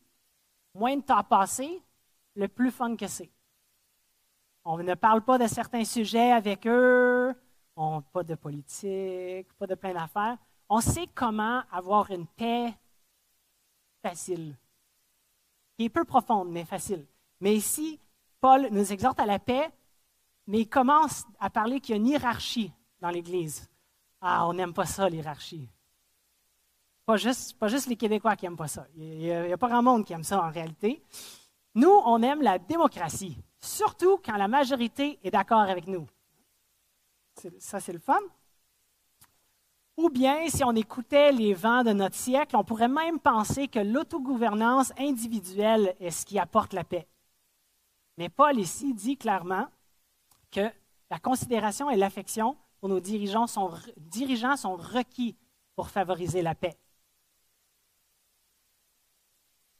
moins 0.74 0.98
de 0.98 1.01
temps 1.01 1.24
passé, 1.24 1.82
le 2.36 2.48
plus 2.48 2.72
fun 2.72 2.96
que 2.96 3.08
c'est. 3.08 3.30
On 4.65 4.77
ne 4.77 4.93
parle 4.93 5.22
pas 5.22 5.38
de 5.38 5.48
certains 5.48 5.84
sujets 5.84 6.32
avec 6.32 6.65
eux, 6.67 7.34
on, 7.75 8.01
pas 8.01 8.24
de 8.24 8.36
politique, 8.36 9.51
pas 9.53 9.67
de 9.67 9.75
plein 9.75 9.93
d'affaires. 9.93 10.38
On 10.70 10.79
sait 10.79 11.08
comment 11.13 11.63
avoir 11.72 12.10
une 12.12 12.27
paix 12.27 12.74
facile, 14.01 14.55
qui 15.77 15.86
est 15.86 15.89
peu 15.89 16.05
profonde, 16.05 16.50
mais 16.50 16.65
facile. 16.65 17.05
Mais 17.39 17.55
ici, 17.55 18.00
Paul 18.39 18.67
nous 18.72 18.91
exhorte 18.91 19.20
à 19.20 19.25
la 19.25 19.39
paix, 19.39 19.70
mais 20.48 20.62
il 20.62 20.70
commence 20.70 21.25
à 21.39 21.50
parler 21.50 21.79
qu'il 21.79 21.96
y 21.96 21.98
a 21.98 22.01
une 22.01 22.08
hiérarchie 22.08 22.72
dans 23.00 23.10
l'Église. 23.10 23.70
Ah, 24.22 24.48
on 24.48 24.53
n'aime 24.53 24.74
pas 24.74 24.86
ça, 24.86 25.10
l'hierarchie. 25.10 25.70
Pas 27.05 27.17
juste, 27.17 27.88
les 27.88 27.98
Québécois 27.98 28.38
qui 28.38 28.46
n'aiment 28.46 28.55
pas 28.55 28.70
ça. 28.70 28.88
Il 28.96 29.17
n'y 29.17 29.32
a, 29.32 29.58
pas 29.58 29.67
grand 29.67 29.84
monde 29.84 30.05
qui 30.05 30.13
aime 30.13 30.24
ça 30.24 30.41
en 30.41 30.50
réalité. 30.50 31.03
Nous, 31.75 31.91
on 32.05 32.22
aime 32.22 32.41
la 32.41 32.60
démocratie 32.60 33.38
surtout 33.63 34.17
quand 34.17 34.36
la 34.36 34.48
majorité 34.48 35.20
est 35.24 35.32
d'accord 35.32 35.62
avec 35.62 35.88
nous. 35.88 36.08
Ça, 37.60 37.79
c'est 37.79 37.93
le 37.93 38.00
fun. 38.00 38.20
Ou 39.98 40.10
bien, 40.10 40.50
si 40.50 40.63
on 40.63 40.75
écoutait 40.75 41.32
les 41.32 41.53
vents 41.53 41.84
de 41.84 41.93
notre 41.93 42.15
siècle, 42.15 42.55
on 42.55 42.63
pourrait 42.63 42.88
même 42.88 43.20
penser 43.20 43.67
que 43.67 43.79
l'autogouvernance 43.79 44.91
individuelle 44.98 45.96
est 46.00 46.12
ce 46.12 46.25
qui 46.25 46.39
apporte 46.39 46.74
la 46.74 46.84
paix. 46.84 47.08
Mais 48.17 48.29
Paul 48.29 48.60
ici 48.60 48.93
dit 48.93 49.17
clairement 49.17 49.67
que 50.51 50.70
la 51.10 51.20
considération 51.20 51.89
et 51.89 51.96
l'affection 51.96 52.58
pour 52.79 52.89
nos 52.89 53.00
dirigeants 53.00 53.48
sont, 53.48 53.72
dirigeants 53.98 54.58
sont 54.58 54.75
requis 54.75 55.36
pour 55.75 55.89
favoriser 55.89 56.41
la 56.41 56.55
paix. 56.55 56.77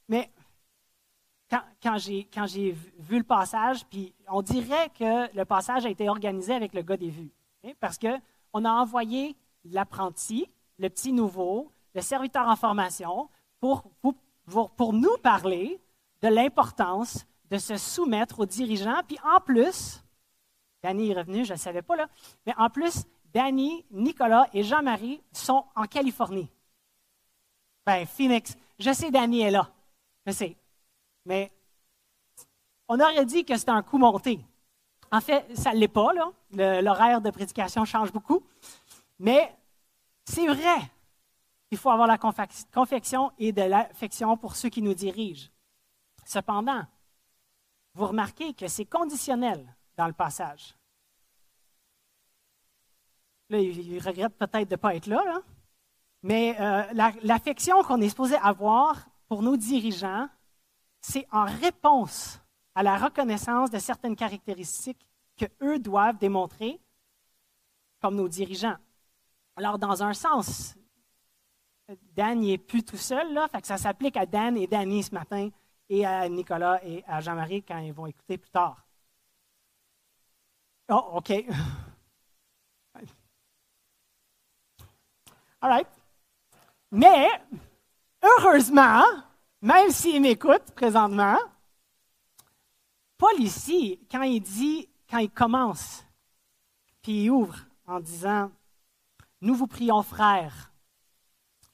Mais 0.08 0.32
quand, 1.50 1.98
j'ai 1.98 2.72
vu 2.98 3.18
le 3.18 3.24
passage, 3.24 3.86
puis 3.86 4.14
on 4.28 4.42
dirait 4.42 4.90
que 4.98 5.36
le 5.36 5.46
passage 5.46 5.86
a 5.86 5.90
été 5.90 6.10
organisé 6.10 6.54
avec 6.54 6.74
le 6.74 6.82
gars 6.82 6.98
des 6.98 7.10
vues. 7.10 7.32
Hein, 7.64 7.72
parce 7.80 7.98
qu'on 7.98 8.66
a 8.66 8.72
envoyé 8.72 9.36
l'apprenti, 9.66 10.50
le 10.80 10.90
petit 10.90 11.14
nouveau, 11.14 11.72
le 11.94 12.02
serviteur 12.02 12.48
en 12.48 12.56
formation, 12.56 13.30
pour, 13.60 13.84
nous 14.94 15.18
parler 15.22 15.80
de 16.22 16.28
l'importance 16.28 17.26
de 17.50 17.58
se 17.58 17.78
soumettre 17.78 18.40
aux 18.40 18.46
dirigeants. 18.46 19.02
Puis 19.08 19.18
en 19.24 19.40
plus, 19.40 20.04
Danny 20.82 21.12
est 21.12 21.14
revenu, 21.14 21.46
je 21.46 21.54
ne 21.54 21.58
savais 21.58 21.82
pas 21.82 21.96
là, 21.96 22.08
mais 22.46 22.54
en 22.58 22.70
plus, 22.70 23.06
Danny, 23.34 23.86
Nicolas 23.92 24.48
et 24.54 24.64
Jean-Marie 24.64 25.22
sont 25.32 25.66
en 25.76 25.86
Californie. 25.86 26.50
Ben, 27.86 28.06
Phoenix. 28.06 28.56
Je 28.80 28.92
sais, 28.94 29.12
Danny 29.12 29.42
est 29.42 29.52
là. 29.52 29.72
Je 30.26 30.32
sais. 30.32 30.58
Mais 31.26 31.52
on 32.88 33.00
aurait 33.00 33.26
dit 33.26 33.46
que 33.46 33.58
c'était 33.58 33.72
un 33.72 33.84
coup 33.84 33.98
monté. 33.98 34.46
En 35.12 35.22
fait, 35.22 35.46
ça 35.56 35.74
ne 35.74 35.78
l'est 35.78 35.88
pas. 35.88 36.12
L'horaire 36.52 37.22
de 37.22 37.30
prédication 37.30 37.86
change 37.86 38.12
beaucoup. 38.12 38.44
Mais 39.20 39.56
c'est 40.26 40.48
vrai 40.48 40.92
qu'il 41.70 41.78
faut 41.78 41.90
avoir 41.90 42.08
la 42.08 42.18
confection 42.18 43.32
et 43.38 43.52
de 43.52 43.62
l'affection 43.62 44.38
pour 44.38 44.56
ceux 44.56 44.70
qui 44.70 44.82
nous 44.82 44.94
dirigent. 44.94 45.50
Cependant, 46.26 46.84
vous 47.94 48.08
remarquez 48.08 48.54
que 48.54 48.68
c'est 48.68 48.86
conditionnel 48.86 49.76
dans 49.98 50.08
le 50.08 50.14
passage. 50.14 50.76
Là, 53.50 53.60
il 53.60 54.00
regrette 54.00 54.36
peut-être 54.38 54.70
de 54.70 54.76
ne 54.76 54.80
pas 54.80 54.96
être 54.96 55.08
là, 55.08 55.24
là. 55.26 55.42
mais 56.24 56.56
euh, 56.60 57.12
l'affection 57.24 57.84
qu'on 57.84 58.02
est 58.02 58.10
supposé 58.10 58.36
avoir 58.38 59.06
pour 59.28 59.44
nos 59.44 59.58
dirigeants, 59.58 60.28
c'est 61.04 61.28
en 61.32 61.46
réponse 61.46 62.40
à 62.74 62.82
la 62.82 62.98
reconnaissance 62.98 63.70
de 63.70 63.78
certaines 63.78 64.16
caractéristiques 64.16 65.06
que 65.38 65.46
eux 65.62 65.78
doivent 65.78 66.18
démontrer 66.18 66.80
comme 68.02 68.16
nos 68.16 68.30
dirigeants. 68.30 68.78
Alors, 69.56 69.78
dans 69.78 70.02
un 70.02 70.14
sens, 70.14 70.76
Dan 72.16 72.40
n'est 72.40 72.58
plus 72.58 72.84
tout 72.84 72.98
seul, 72.98 73.34
là, 73.34 73.48
fait 73.50 73.64
ça 73.66 73.78
s'applique 73.78 74.18
à 74.18 74.26
Dan 74.26 74.58
et 74.58 74.66
Danny 74.66 75.04
ce 75.04 75.14
matin 75.14 75.50
et 75.90 76.06
à 76.06 76.28
Nicolas 76.30 76.84
et 76.84 77.04
à 77.06 77.20
Jean-Marie 77.20 77.64
quand 77.64 77.78
ils 77.80 77.94
vont 77.94 78.08
écouter 78.08 78.38
plus 78.38 78.50
tard. 78.50 78.88
Oh, 80.90 81.12
OK. 81.16 81.32
All 85.62 85.70
right. 85.70 85.88
Mais, 86.92 87.30
heureusement, 88.22 89.04
même 89.64 89.90
s'il 89.92 90.22
m'écoute 90.22 90.72
présentement, 90.76 91.38
Paul 93.18 93.40
ici, 93.40 93.98
quand 94.12 94.24
il 94.24 94.42
dit, 94.42 94.90
quand 95.10 95.20
il 95.20 95.32
commence, 95.32 96.04
puis 97.02 97.24
il 97.24 97.32
ouvre 97.32 97.56
en 97.88 98.02
disant, 98.02 98.52
nous 99.40 99.56
vous 99.56 99.68
prions 99.68 100.04
frères, 100.04 100.74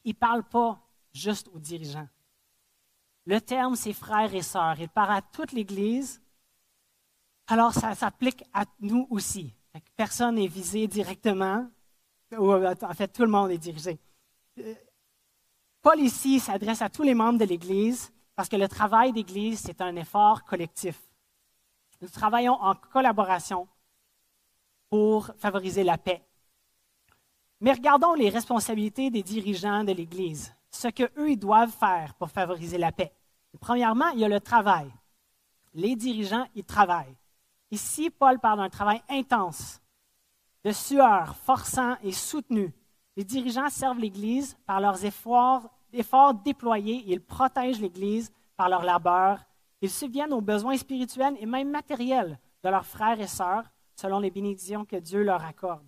il 0.06 0.12
ne 0.12 0.20
parle 0.20 0.44
pas 0.44 0.80
juste 1.12 1.50
aux 1.52 1.58
dirigeants. 1.60 2.08
Le 3.26 3.42
terme, 3.42 3.76
c'est 3.76 3.94
frères 3.94 4.34
et 4.36 4.44
sœurs. 4.44 4.80
Il 4.80 4.90
parle 4.90 5.14
à 5.14 5.22
toute 5.22 5.52
l'Église. 5.52 6.22
Alors, 7.48 7.74
ça 7.74 7.96
s'applique 7.96 8.44
à 8.54 8.66
nous 8.80 9.08
aussi. 9.10 9.54
Personne 9.96 10.36
n'est 10.36 10.48
visé 10.48 10.88
directement. 10.88 11.68
En 12.32 12.94
fait, 12.94 13.08
tout 13.08 13.24
le 13.24 13.30
monde 13.30 13.52
est 13.52 13.58
dirigé. 13.58 14.00
Paul 15.82 16.00
ici 16.02 16.40
s'adresse 16.42 16.82
à 16.82 16.90
tous 16.90 17.04
les 17.04 17.14
membres 17.14 17.40
de 17.40 17.46
l'Église 17.46 18.12
parce 18.36 18.50
que 18.50 18.58
le 18.58 18.68
travail 18.68 19.14
d'Église, 19.14 19.60
c'est 19.60 19.82
un 19.82 19.96
effort 19.96 20.44
collectif. 20.44 21.00
Nous 22.02 22.10
travaillons 22.10 22.62
en 22.62 22.76
collaboration 22.76 23.68
pour 24.90 25.32
favoriser 25.38 25.84
la 25.84 25.98
paix. 25.98 26.22
Mais 27.62 27.74
regardons 27.74 28.14
les 28.14 28.30
responsabilités 28.30 29.10
des 29.10 29.24
dirigeants 29.24 29.84
de 29.84 29.94
l'Église, 29.94 30.54
ce 30.72 30.90
qu'eux 30.90 31.36
doivent 31.36 31.72
faire 31.72 32.14
pour 32.16 32.30
favoriser 32.30 32.78
la 32.78 32.92
paix. 32.92 33.14
premièrement, 33.60 34.10
il 34.10 34.20
y 34.20 34.26
a 34.26 34.30
le 34.30 34.40
travail. 34.40 34.92
Les 35.74 35.96
dirigeants, 35.96 36.48
ils 36.56 36.64
travaillent. 36.64 37.18
Ici, 37.72 38.10
Paul 38.10 38.40
parle 38.40 38.60
d'un 38.60 38.70
travail 38.70 39.02
intense, 39.10 39.82
de 40.64 40.72
sueur, 40.72 41.36
forçant 41.36 41.96
et 42.04 42.12
soutenu, 42.12 42.74
les 43.20 43.26
dirigeants 43.26 43.70
servent 43.70 44.00
l'Église 44.00 44.56
par 44.66 44.80
leurs 44.80 45.04
efforts 45.04 45.70
déployés, 46.36 47.04
ils 47.06 47.20
protègent 47.20 47.82
l'Église 47.82 48.32
par 48.56 48.70
leur 48.70 48.82
labeur. 48.82 49.44
Ils 49.82 49.90
subviennent 49.90 50.32
aux 50.32 50.40
besoins 50.40 50.78
spirituels 50.78 51.36
et 51.38 51.46
même 51.46 51.70
matériels 51.70 52.40
de 52.64 52.70
leurs 52.70 52.86
frères 52.86 53.20
et 53.20 53.28
sœurs 53.28 53.66
selon 53.94 54.22
les 54.22 54.32
bénédictions 54.32 54.86
que 54.86 54.96
Dieu 54.96 55.22
leur 55.24 55.44
accorde. 55.44 55.86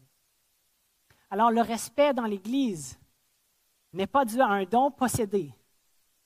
Alors 1.29 1.51
le 1.51 1.61
respect 1.61 2.13
dans 2.13 2.25
l'Église 2.25 3.00
n'est 3.93 4.07
pas 4.07 4.25
dû 4.25 4.41
à 4.41 4.47
un 4.47 4.65
don 4.65 4.91
possédé, 4.91 5.53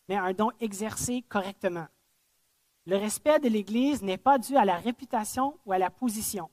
mais 0.10 0.16
à 0.16 0.24
un 0.24 0.34
don 0.34 0.50
exercé 0.60 1.22
correctement. 1.30 1.86
Le 2.88 2.98
respect 2.98 3.38
de 3.38 3.50
l'Église 3.50 4.02
n'est 4.02 4.18
pas 4.18 4.40
dû 4.40 4.58
à 4.58 4.66
la 4.66 4.78
réputation 4.78 5.60
ou 5.68 5.72
à 5.72 5.78
la 5.78 5.92
position, 5.92 6.50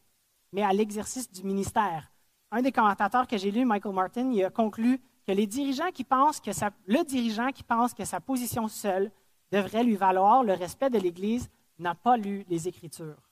mais 0.52 0.62
à 0.62 0.75
l'exercice 0.75 1.32
du 1.32 1.42
ministère. 1.42 2.12
Un 2.52 2.61
des 2.61 2.71
commentateurs 2.71 3.26
que 3.26 3.38
j'ai 3.38 3.50
lu, 3.50 3.64
Michael 3.64 3.94
Martin, 3.94 4.30
il 4.30 4.44
a 4.44 4.50
conclu 4.50 5.00
que 5.26 5.32
les 5.32 5.47
dirigeants 5.47 5.90
qui 5.90 6.04
pensent 6.04 6.38
que 6.38 6.50
le 6.87 7.02
dirigeant 7.04 7.50
qui 7.50 7.62
pense 7.62 7.94
que 7.94 8.04
sa 8.04 8.21
position 8.21 8.68
seule 8.68 9.11
devrait 9.50 9.82
lui 9.82 9.97
valoir 9.97 10.44
le 10.44 10.52
respect 10.52 10.90
de 10.90 10.99
l'Église 10.99 11.50
n'a 11.78 11.94
pas 11.94 12.18
lu 12.18 12.44
les 12.49 12.68
Écritures. 12.68 13.30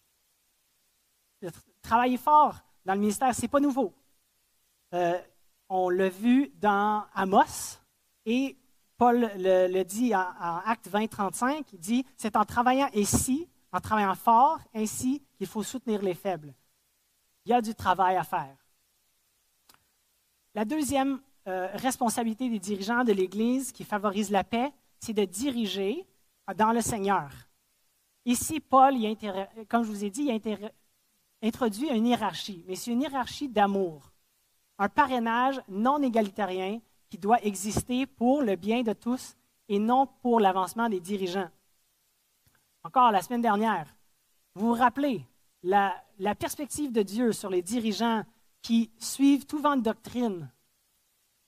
Travailler 1.83 2.17
fort 2.17 2.57
dans 2.87 2.95
le 2.95 3.01
ministère, 3.01 3.35
ce 3.35 3.43
n'est 3.43 3.49
pas 3.49 3.61
nouveau. 3.61 3.93
Euh, 4.95 5.21
on 5.69 5.91
l'a 5.91 6.09
vu 6.09 6.51
dans 6.57 7.05
Amos 7.15 7.79
et 8.25 8.57
Paul 8.97 9.31
le, 9.37 9.83
dit 9.83 10.15
en, 10.15 10.61
Acte 10.65 10.89
20, 10.89 11.09
35, 11.09 11.73
il 11.75 11.79
dit, 11.79 12.07
c'est 12.17 12.37
en 12.37 12.45
travaillant 12.47 12.89
ici, 12.95 13.49
en 13.71 13.81
travaillant 13.81 14.15
fort, 14.15 14.61
ainsi 14.75 15.23
qu'il 15.37 15.47
faut 15.47 15.63
soutenir 15.63 16.01
les 16.01 16.15
faibles. 16.15 16.55
Il 17.45 17.51
y 17.51 17.55
a 17.55 17.61
du 17.61 17.75
travail 17.75 18.17
à 18.17 18.25
faire. 18.25 18.60
La 20.55 20.65
deuxième 20.65 21.21
euh, 21.47 21.69
responsabilité 21.75 22.49
des 22.49 22.59
dirigeants 22.59 23.05
de 23.05 23.13
l'Église 23.13 23.71
qui 23.71 23.85
favorise 23.85 24.31
la 24.31 24.43
paix, 24.43 24.73
c'est 24.99 25.13
de 25.13 25.25
diriger 25.25 26.05
dans 26.57 26.73
le 26.73 26.81
Seigneur. 26.81 27.31
Ici, 28.25 28.61
Paul, 28.61 28.95
comme 29.69 29.85
je 29.85 29.89
vous 29.89 30.05
ai 30.05 30.11
dit, 30.11 30.31
a 30.31 30.39
introduit 31.43 31.89
une 31.89 32.07
hiérarchie, 32.07 32.65
mais 32.67 32.75
c'est 32.75 32.91
une 32.91 33.03
hiérarchie 33.03 33.49
d'amour, 33.49 34.13
un 34.79 34.89
parrainage 34.89 35.61
non 35.69 36.03
égalitarien 36.03 36.81
qui 37.09 37.17
doit 37.17 37.43
exister 37.43 38.07
pour 38.07 38.43
le 38.43 38.57
bien 38.57 38.83
de 38.83 38.93
tous 38.93 39.37
et 39.69 39.79
non 39.79 40.07
pour 40.21 40.41
l'avancement 40.41 40.89
des 40.89 41.01
dirigeants. 41.01 41.49
Encore 42.83 43.13
la 43.13 43.23
semaine 43.23 43.43
dernière, 43.43 43.87
vous 44.55 44.69
vous 44.69 44.75
rappelez 44.75 45.25
la 45.63 46.35
perspective 46.39 46.93
de 46.93 47.03
Dieu 47.03 47.33
sur 47.33 47.51
les 47.51 47.63
dirigeants 47.63 48.25
qui 48.63 48.91
suivent 48.99 49.47
tout 49.47 49.59
vent 49.59 49.77
de 49.77 49.83
doctrine 49.83 50.51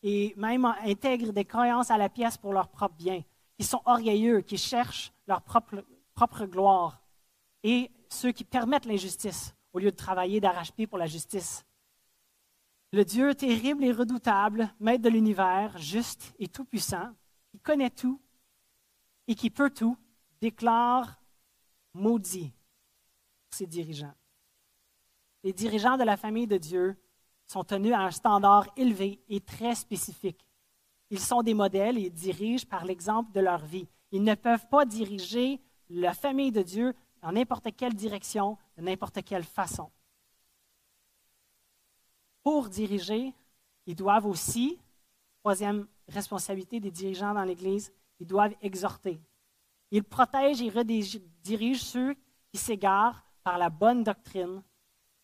et 0.03 0.35
même 0.37 0.65
intègrent 0.65 1.33
des 1.33 1.45
croyances 1.45 1.91
à 1.91 1.99
la 1.99 2.09
pièce 2.09 2.37
pour 2.37 2.53
leur 2.53 2.69
propre 2.69 2.97
bien, 2.97 3.23
qui 3.57 3.65
sont 3.65 3.83
orgueilleux, 3.85 4.41
qui 4.41 4.59
cherchent 4.59 5.13
leur 5.27 5.43
propre, 5.43 6.47
gloire, 6.47 7.01
et 7.63 7.91
ceux 8.09 8.33
qui 8.33 8.45
permettent 8.45 8.87
l'injustice 8.87 9.55
au 9.73 9.79
lieu 9.79 9.91
de 9.91 9.97
travailler 9.97 10.41
d'arrache-pied 10.41 10.87
pour 10.87 10.99
la 10.99 11.07
justice. 11.07 11.65
Le 12.93 13.05
Dieu 13.05 13.35
terrible 13.35 13.85
et 13.85 13.93
redoutable, 13.93 14.75
maître 14.81 15.03
de 15.03 15.09
l'univers, 15.09 15.79
juste 15.79 16.35
et 16.39 16.49
tout-puissant, 16.49 17.15
qui 17.51 17.59
connaît 17.61 17.91
tout 17.91 18.21
et 19.29 19.35
qui 19.35 19.51
peut 19.51 19.71
tout, 19.71 19.97
déclare 20.41 21.23
maudit 21.95 22.53
ses 23.51 23.67
dirigeants. 23.67 24.15
Les 25.45 25.53
dirigeants 25.53 25.97
de 25.97 26.05
la 26.05 26.17
famille 26.17 26.47
de 26.47 26.59
Dieu 26.59 26.97
sont 27.53 27.65
tenus 27.65 27.95
à 27.95 28.01
un 28.01 28.11
standard 28.11 28.67
élevé 28.77 29.21
et 29.29 29.41
très 29.41 29.75
spécifique. 29.75 30.47
Ils 31.11 31.21
sont 31.21 31.43
des 31.43 31.55
modèles 31.55 31.99
et 31.99 32.11
dirigent 32.11 32.67
par 32.69 32.85
l'exemple 32.85 33.33
de 33.33 33.41
leur 33.41 33.65
vie. 33.65 33.89
Ils 34.11 34.25
ne 34.25 34.35
peuvent 34.35 34.67
pas 34.69 34.85
diriger 34.85 35.61
la 35.89 36.15
famille 36.15 36.53
de 36.53 36.63
Dieu 36.63 36.95
dans 37.21 37.33
n'importe 37.33 37.69
quelle 37.77 37.95
direction, 37.95 38.57
de 38.77 38.83
n'importe 38.83 39.23
quelle 39.23 39.45
façon 39.45 39.91
pour 42.43 42.69
diriger, 42.69 43.33
ils 43.87 43.95
doivent 43.95 44.27
aussi, 44.27 44.79
troisième 45.41 45.87
responsabilité 46.09 46.81
des 46.81 46.91
dirigeants 46.91 47.35
dans 47.35 47.45
l'Église, 47.45 47.93
ils 48.21 48.27
doivent 48.27 48.55
exhorter. 48.61 49.21
Ils 49.91 50.05
protègent 50.05 50.63
et 50.63 50.71
redirigent 50.71 51.83
ceux 51.83 52.15
qui 52.51 52.59
s'égarent 52.59 53.25
par 53.43 53.59
la 53.59 53.71
bonne 53.71 54.03
doctrine 54.03 54.63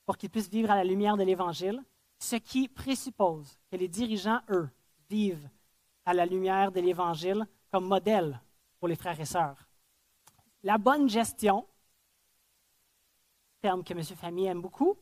pour 0.06 0.16
qu'ils 0.16 0.30
puissent 0.30 0.50
vivre 0.50 0.70
à 0.70 0.76
la 0.76 0.84
lumière 0.84 1.16
de 1.16 1.22
l'Évangile, 1.22 1.82
ce 2.18 2.36
qui 2.36 2.68
présuppose 2.68 3.58
que 3.70 3.76
les 3.76 3.88
dirigeants, 3.88 4.40
eux, 4.50 4.68
vivent 5.08 5.48
à 6.04 6.14
la 6.14 6.26
lumière 6.26 6.72
de 6.72 6.80
l'Évangile 6.80 7.46
comme 7.70 7.86
modèle 7.86 8.40
pour 8.78 8.88
les 8.88 8.96
frères 8.96 9.20
et 9.20 9.24
sœurs. 9.24 9.68
La 10.62 10.78
bonne 10.78 11.08
gestion, 11.08 11.66
terme 13.60 13.84
que 13.84 13.92
M. 13.92 14.02
Famille 14.02 14.46
aime 14.46 14.60
beaucoup, 14.60 14.96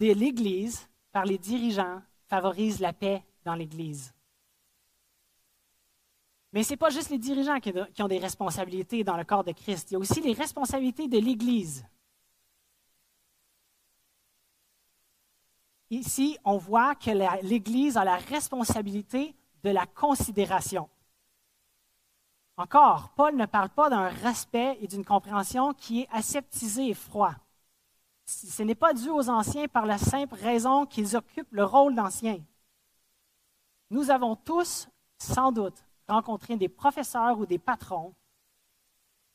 de 0.00 0.12
l'Église 0.12 0.88
par 1.12 1.24
les 1.24 1.38
dirigeants 1.38 2.02
favorise 2.26 2.80
la 2.80 2.92
paix 2.92 3.24
dans 3.44 3.54
l'Église. 3.54 4.14
Mais 6.52 6.62
ce 6.62 6.70
n'est 6.70 6.76
pas 6.76 6.90
juste 6.90 7.10
les 7.10 7.18
dirigeants 7.18 7.60
qui 7.60 8.02
ont 8.02 8.08
des 8.08 8.18
responsabilités 8.18 9.04
dans 9.04 9.16
le 9.16 9.24
corps 9.24 9.44
de 9.44 9.52
Christ, 9.52 9.90
il 9.90 9.94
y 9.94 9.96
a 9.96 9.98
aussi 9.98 10.20
les 10.20 10.32
responsabilités 10.32 11.08
de 11.08 11.18
l'Église. 11.18 11.84
Ici, 15.92 16.36
on 16.44 16.56
voit 16.56 16.96
que 16.96 17.10
l'Église 17.46 17.96
a 17.96 18.04
la 18.04 18.16
responsabilité 18.16 19.36
de 19.62 19.70
la 19.70 19.86
considération. 19.86 20.88
Encore, 22.56 23.10
Paul 23.14 23.36
ne 23.36 23.46
parle 23.46 23.68
pas 23.68 23.88
d'un 23.90 24.08
respect 24.08 24.76
et 24.80 24.88
d'une 24.88 25.04
compréhension 25.04 25.72
qui 25.72 26.00
est 26.00 26.08
aseptisée 26.10 26.88
et 26.88 26.94
froid 26.94 27.36
ce 28.32 28.62
n'est 28.62 28.74
pas 28.74 28.94
dû 28.94 29.10
aux 29.10 29.28
anciens 29.28 29.68
par 29.68 29.86
la 29.86 29.98
simple 29.98 30.34
raison 30.34 30.86
qu'ils 30.86 31.16
occupent 31.16 31.52
le 31.52 31.64
rôle 31.64 31.94
d'anciens. 31.94 32.40
Nous 33.90 34.10
avons 34.10 34.36
tous, 34.36 34.88
sans 35.18 35.52
doute, 35.52 35.84
rencontré 36.08 36.56
des 36.56 36.68
professeurs 36.68 37.38
ou 37.38 37.46
des 37.46 37.58
patrons 37.58 38.14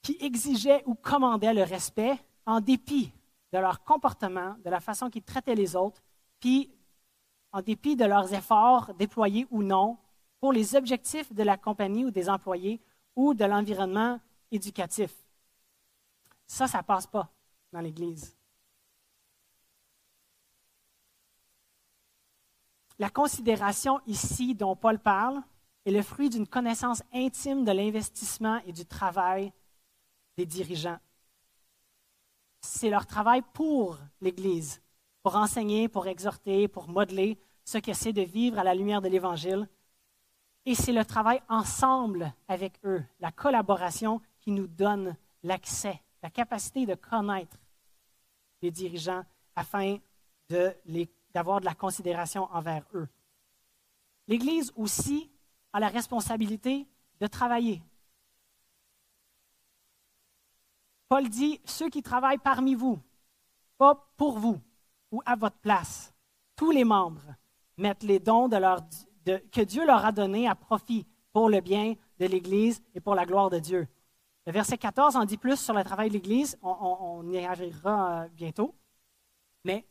qui 0.01 0.17
exigeaient 0.19 0.83
ou 0.85 0.95
commandaient 0.95 1.53
le 1.53 1.63
respect 1.63 2.17
en 2.45 2.59
dépit 2.59 3.11
de 3.51 3.57
leur 3.57 3.83
comportement, 3.83 4.55
de 4.63 4.69
la 4.69 4.79
façon 4.79 5.09
qu'ils 5.09 5.23
traitaient 5.23 5.55
les 5.55 5.75
autres, 5.75 6.01
puis 6.39 6.71
en 7.51 7.61
dépit 7.61 7.95
de 7.95 8.05
leurs 8.05 8.33
efforts 8.33 8.93
déployés 8.95 9.47
ou 9.49 9.63
non 9.63 9.97
pour 10.39 10.53
les 10.53 10.75
objectifs 10.75 11.33
de 11.33 11.43
la 11.43 11.57
compagnie 11.57 12.05
ou 12.05 12.11
des 12.11 12.29
employés 12.29 12.81
ou 13.15 13.33
de 13.33 13.45
l'environnement 13.45 14.19
éducatif. 14.51 15.11
Ça, 16.45 16.67
ça 16.67 16.79
ne 16.79 16.83
passe 16.83 17.07
pas 17.07 17.29
dans 17.71 17.81
l'Église. 17.81 18.35
La 22.99 23.09
considération 23.09 23.99
ici 24.07 24.55
dont 24.55 24.75
Paul 24.75 24.99
parle 24.99 25.41
est 25.85 25.91
le 25.91 26.01
fruit 26.01 26.29
d'une 26.29 26.47
connaissance 26.47 27.03
intime 27.13 27.63
de 27.63 27.71
l'investissement 27.71 28.59
et 28.65 28.71
du 28.71 28.85
travail 28.85 29.53
des 30.35 30.45
dirigeants. 30.45 30.99
C'est 32.61 32.89
leur 32.89 33.05
travail 33.05 33.43
pour 33.53 33.97
l'Église, 34.19 34.81
pour 35.27 35.35
enseigner, 35.35 35.89
pour 35.89 36.07
exhorter, 36.07 36.69
pour 36.69 36.87
modeler 36.87 37.37
ce 37.65 37.79
que 37.79 37.91
c'est 37.91 38.13
de 38.13 38.21
vivre 38.21 38.59
à 38.59 38.63
la 38.63 38.73
lumière 38.73 39.01
de 39.01 39.09
l'Évangile. 39.09 39.67
Et 40.65 40.73
c'est 40.73 40.93
le 40.93 41.03
travail 41.03 41.41
ensemble 41.49 42.33
avec 42.47 42.79
eux, 42.85 43.03
la 43.19 43.33
collaboration 43.33 44.21
qui 44.39 44.51
nous 44.51 44.67
donne 44.67 45.17
l'accès, 45.43 46.01
la 46.23 46.29
capacité 46.29 46.85
de 46.85 46.95
connaître 46.95 47.57
les 48.61 48.71
dirigeants 48.71 49.25
afin 49.53 49.97
de 50.47 50.73
d'avoir 51.33 51.59
de 51.59 51.65
la 51.65 51.75
considération 51.75 52.47
envers 52.53 52.85
eux. 52.93 53.09
L'Église 54.29 54.71
aussi 54.77 55.29
a 55.73 55.81
la 55.81 55.89
responsabilité 55.89 56.87
de 57.19 57.27
travailler. 57.27 57.83
Paul 61.09 61.27
dit, 61.27 61.59
ceux 61.65 61.89
qui 61.89 62.01
travaillent 62.01 62.37
parmi 62.37 62.75
vous, 62.75 62.97
pas 63.77 64.09
pour 64.15 64.39
vous 64.39 64.61
ou 65.11 65.21
à 65.25 65.35
votre 65.35 65.57
place, 65.57 66.13
tous 66.55 66.71
les 66.71 66.83
membres 66.83 67.35
mettent 67.77 68.03
les 68.03 68.19
dons 68.19 68.49
que 68.49 69.61
Dieu 69.61 69.85
leur 69.85 70.05
a 70.05 70.11
donnés 70.11 70.47
à 70.47 70.55
profit 70.55 71.05
pour 71.31 71.49
le 71.49 71.61
bien 71.61 71.95
de 72.19 72.25
l'Église 72.25 72.81
et 72.95 72.99
pour 72.99 73.15
la 73.15 73.25
gloire 73.25 73.49
de 73.49 73.59
Dieu. 73.59 73.87
Le 74.45 74.51
verset 74.51 74.77
14 74.77 75.15
en 75.15 75.25
dit 75.25 75.37
plus 75.37 75.59
sur 75.59 75.73
le 75.73 75.83
travail 75.83 76.09
de 76.09 76.13
l'Église, 76.13 76.57
on, 76.61 76.69
on 76.71 77.31
y 77.31 77.45
arrivera 77.45 78.23
euh, 78.23 78.27
bientôt. 78.29 78.73
Mais 79.65 79.85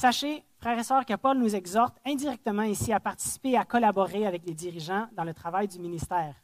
Sachez, 0.00 0.46
frères 0.56 0.78
et 0.78 0.82
sœurs, 0.82 1.04
que 1.04 1.12
Paul 1.12 1.36
nous 1.36 1.54
exhorte 1.54 1.98
indirectement 2.06 2.62
ici 2.62 2.90
à 2.90 3.00
participer 3.00 3.50
et 3.50 3.58
à 3.58 3.66
collaborer 3.66 4.26
avec 4.26 4.46
les 4.46 4.54
dirigeants 4.54 5.06
dans 5.12 5.24
le 5.24 5.34
travail 5.34 5.68
du 5.68 5.78
ministère. 5.78 6.34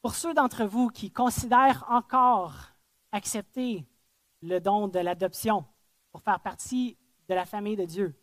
Pour 0.00 0.16
ceux 0.16 0.34
d'entre 0.34 0.64
vous 0.64 0.88
qui 0.88 1.12
considèrent 1.12 1.84
encore 1.88 2.72
accepter 3.12 3.86
le 4.42 4.58
don 4.58 4.88
de 4.88 4.98
l'adoption 4.98 5.64
pour 6.12 6.22
faire 6.22 6.40
partie 6.40 6.96
de 7.28 7.34
la 7.34 7.44
famille 7.44 7.76
de 7.76 7.84
Dieu, 7.84 8.14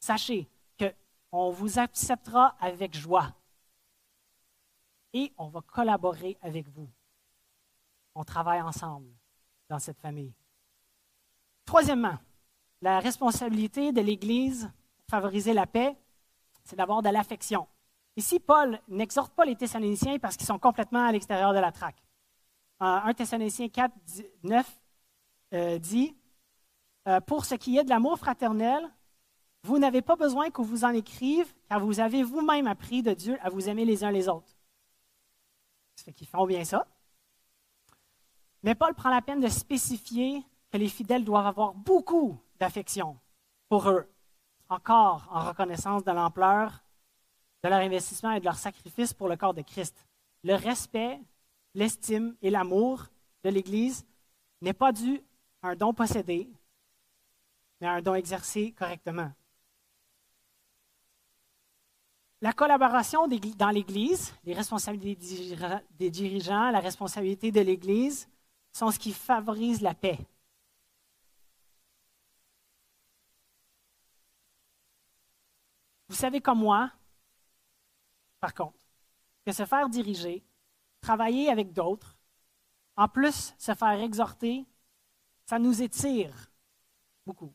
sachez 0.00 0.48
qu'on 0.78 1.50
vous 1.50 1.78
acceptera 1.78 2.56
avec 2.60 2.96
joie 2.96 3.34
et 5.12 5.32
on 5.38 5.48
va 5.48 5.60
collaborer 5.60 6.36
avec 6.42 6.68
vous. 6.68 6.90
On 8.14 8.24
travaille 8.24 8.60
ensemble 8.60 9.08
dans 9.68 9.78
cette 9.78 10.00
famille. 10.00 10.34
Troisièmement, 11.64 12.18
la 12.80 13.00
responsabilité 13.00 13.92
de 13.92 14.00
l'Église 14.00 14.70
pour 14.96 15.06
favoriser 15.08 15.52
la 15.52 15.66
paix, 15.66 15.96
c'est 16.64 16.76
d'avoir 16.76 17.02
de 17.02 17.08
l'affection. 17.08 17.66
Ici, 18.16 18.38
Paul 18.38 18.80
n'exhorte 18.88 19.34
pas 19.34 19.44
les 19.44 19.56
Thessaloniciens 19.56 20.18
parce 20.18 20.36
qu'ils 20.36 20.46
sont 20.46 20.58
complètement 20.58 21.04
à 21.04 21.12
l'extérieur 21.12 21.52
de 21.52 21.58
la 21.58 21.72
traque. 21.72 22.02
1 22.80 23.12
Thessaloniciens 23.14 23.68
4, 23.68 23.92
9 24.42 24.80
euh, 25.54 25.78
dit 25.78 26.16
euh, 27.08 27.20
Pour 27.20 27.44
ce 27.44 27.54
qui 27.54 27.78
est 27.78 27.84
de 27.84 27.88
l'amour 27.88 28.18
fraternel, 28.18 28.88
vous 29.62 29.78
n'avez 29.78 30.02
pas 30.02 30.16
besoin 30.16 30.50
qu'on 30.50 30.62
vous 30.62 30.84
en 30.84 30.90
écrive, 30.90 31.52
car 31.68 31.80
vous 31.80 32.00
avez 32.00 32.22
vous-même 32.22 32.66
appris 32.66 33.02
de 33.02 33.12
Dieu 33.12 33.38
à 33.42 33.48
vous 33.48 33.68
aimer 33.68 33.84
les 33.84 34.04
uns 34.04 34.10
les 34.10 34.28
autres. 34.28 34.54
Ça 35.96 36.04
fait 36.04 36.12
qu'ils 36.12 36.28
font 36.28 36.46
bien 36.46 36.64
ça. 36.64 36.86
Mais 38.62 38.74
Paul 38.74 38.94
prend 38.94 39.10
la 39.10 39.22
peine 39.22 39.40
de 39.40 39.48
spécifier 39.48 40.42
que 40.70 40.78
les 40.78 40.88
fidèles 40.88 41.24
doivent 41.24 41.46
avoir 41.46 41.74
beaucoup 41.74 42.38
d'affection 42.58 43.18
pour 43.68 43.88
eux, 43.88 44.08
encore 44.68 45.28
en 45.30 45.48
reconnaissance 45.48 46.04
de 46.04 46.12
l'ampleur 46.12 46.84
de 47.64 47.70
leur 47.70 47.78
investissement 47.78 48.32
et 48.32 48.40
de 48.40 48.44
leur 48.44 48.58
sacrifice 48.58 49.14
pour 49.14 49.26
le 49.26 49.36
corps 49.36 49.54
de 49.54 49.62
Christ. 49.62 50.06
Le 50.42 50.54
respect, 50.54 51.18
l'estime 51.72 52.36
et 52.42 52.50
l'amour 52.50 53.06
de 53.42 53.48
l'Église 53.48 54.04
n'est 54.60 54.74
pas 54.74 54.92
dû 54.92 55.22
à 55.62 55.68
un 55.68 55.74
don 55.74 55.94
possédé, 55.94 56.50
mais 57.80 57.86
un 57.86 58.00
don 58.02 58.14
exercé 58.14 58.72
correctement. 58.72 59.32
La 62.40 62.52
collaboration 62.52 63.26
dans 63.26 63.70
l'Église, 63.70 64.34
les 64.44 64.52
responsabilités 64.52 65.56
des 65.92 66.10
dirigeants, 66.10 66.70
la 66.70 66.80
responsabilité 66.80 67.50
de 67.50 67.60
l'Église 67.60 68.28
sont 68.72 68.90
ce 68.90 68.98
qui 68.98 69.12
favorise 69.12 69.80
la 69.80 69.94
paix. 69.94 70.18
Vous 76.08 76.14
savez 76.16 76.40
comme 76.40 76.58
moi, 76.58 76.92
par 78.40 78.52
contre, 78.52 78.78
que 79.46 79.52
se 79.52 79.64
faire 79.64 79.88
diriger, 79.88 80.44
travailler 81.00 81.48
avec 81.48 81.72
d'autres, 81.72 82.18
en 82.96 83.08
plus 83.08 83.54
se 83.58 83.74
faire 83.74 84.00
exhorter, 84.00 84.66
ça 85.46 85.58
nous 85.58 85.82
étire 85.82 86.52
beaucoup, 87.24 87.54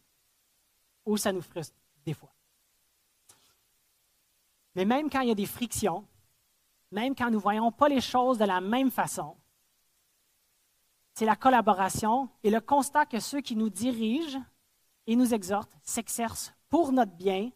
ou 1.10 1.18
ça 1.18 1.34
nous 1.34 1.42
frustre 1.42 1.76
des 2.06 2.14
fois. 2.14 2.32
Mais 4.76 4.86
même 4.86 5.10
quand 5.10 5.22
il 5.22 5.30
y 5.30 5.32
a 5.32 5.36
des 5.36 5.48
frictions, 5.48 6.06
même 6.92 7.16
quand 7.16 7.26
nous 7.26 7.38
ne 7.38 7.42
voyons 7.42 7.72
pas 7.72 7.90
les 7.90 8.00
choses 8.00 8.38
de 8.38 8.46
la 8.46 8.62
même 8.62 8.92
façon, 8.92 9.36
c'est 11.14 11.26
la 11.26 11.36
collaboration 11.36 12.30
et 12.44 12.50
le 12.50 12.62
constat 12.62 13.06
que 13.06 13.20
ceux 13.20 13.42
qui 13.42 13.56
nous 13.56 13.70
dirigent 13.70 14.42
et 15.08 15.16
nous 15.16 15.34
exhortent 15.34 15.76
s'exercent 15.82 16.54
pour 16.70 16.92
notre 16.92 17.14
bien, 17.14 17.50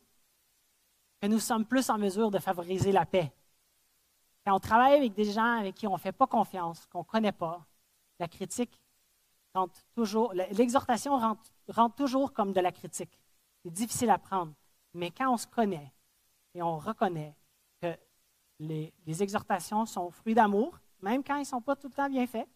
que 1.22 1.28
nous 1.28 1.40
sommes 1.40 1.66
plus 1.66 1.90
en 1.90 1.98
mesure 1.98 2.32
de 2.32 2.40
favoriser 2.40 2.92
la 2.92 3.06
paix. 3.06 3.32
Quand 4.46 4.56
on 4.56 4.60
travaille 4.60 4.98
avec 4.98 5.14
des 5.14 5.32
gens 5.32 5.60
avec 5.60 5.76
qui 5.76 5.88
on 5.88 5.94
ne 5.94 6.00
fait 6.00 6.12
pas 6.12 6.28
confiance, 6.28 6.88
qu'on 6.88 7.00
ne 7.00 7.04
connaît 7.04 7.32
pas, 7.32 7.64
la 8.20 8.28
critique 8.28 8.82
rentre 9.54 9.80
toujours, 9.94 10.34
l'exhortation 10.34 11.18
rentre, 11.18 11.44
rentre 11.70 11.96
toujours 11.96 12.34
comme 12.34 12.52
de 12.52 12.60
la 12.60 12.72
critique. 12.72 13.23
C'est 13.64 13.72
difficile 13.72 14.10
à 14.10 14.18
prendre. 14.18 14.54
Mais 14.94 15.12
quand 15.12 15.32
on 15.34 15.38
se 15.38 15.48
connaît, 15.48 15.92
et 16.54 16.62
on 16.62 16.78
reconnaît 16.78 17.36
que 17.82 17.98
les, 18.60 18.94
exhortations 19.24 19.86
sont 19.86 20.12
fruits 20.12 20.36
d'amour, 20.36 20.80
même 21.02 21.24
quand 21.24 21.36
ils 21.36 21.42
ne 21.42 21.46
sont 21.46 21.62
pas 21.62 21.76
tout 21.76 21.88
le 21.88 21.94
temps 21.94 22.10
bien 22.10 22.28
faits. 22.28 22.48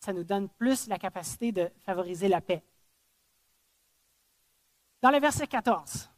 Ça 0.00 0.12
nous 0.12 0.24
donne 0.24 0.48
plus 0.48 0.86
la 0.88 0.98
capacité 0.98 1.52
de 1.52 1.70
favoriser 1.82 2.28
la 2.28 2.40
paix. 2.40 2.62
Dans 5.00 5.10
le 5.10 5.18
verset 5.18 5.46
14, 5.46 6.10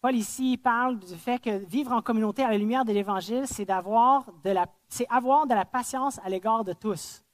Paul 0.00 0.14
ici 0.14 0.56
parle 0.56 0.98
du 0.98 1.16
fait 1.16 1.40
que 1.40 1.50
vivre 1.50 1.92
en 1.92 2.02
communauté 2.02 2.44
à 2.44 2.50
la 2.50 2.58
lumière 2.58 2.84
de 2.84 2.92
l'Évangile, 2.92 3.46
c'est 3.46 3.64
de 3.64 4.50
la, 4.50 4.66
c'est 4.88 5.08
avoir 5.08 5.46
de 5.46 5.54
la 5.54 5.64
patience 5.64 6.20
à 6.20 6.28
l'égard 6.28 6.64
de 6.64 6.72
tous. 6.72 7.24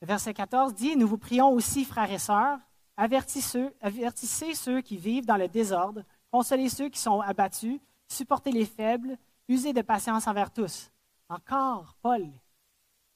Le 0.00 0.06
verset 0.08 0.34
14 0.34 0.74
dit, 0.74 0.96
Nous 0.96 1.06
vous 1.06 1.18
prions 1.18 1.50
aussi, 1.50 1.84
frères 1.84 2.10
et 2.10 2.18
sœurs, 2.18 2.58
avertissez 3.02 4.54
ceux 4.54 4.80
qui 4.80 4.96
vivent 4.96 5.26
dans 5.26 5.36
le 5.36 5.48
désordre, 5.48 6.02
Consolez 6.30 6.68
ceux 6.68 6.88
qui 6.88 6.98
sont 6.98 7.20
abattus, 7.20 7.80
supportez 8.06 8.52
les 8.52 8.66
faibles, 8.66 9.18
usez 9.48 9.72
de 9.72 9.82
patience 9.82 10.28
envers 10.28 10.52
tous. 10.52 10.90
Encore, 11.28 11.96
Paul, 12.00 12.30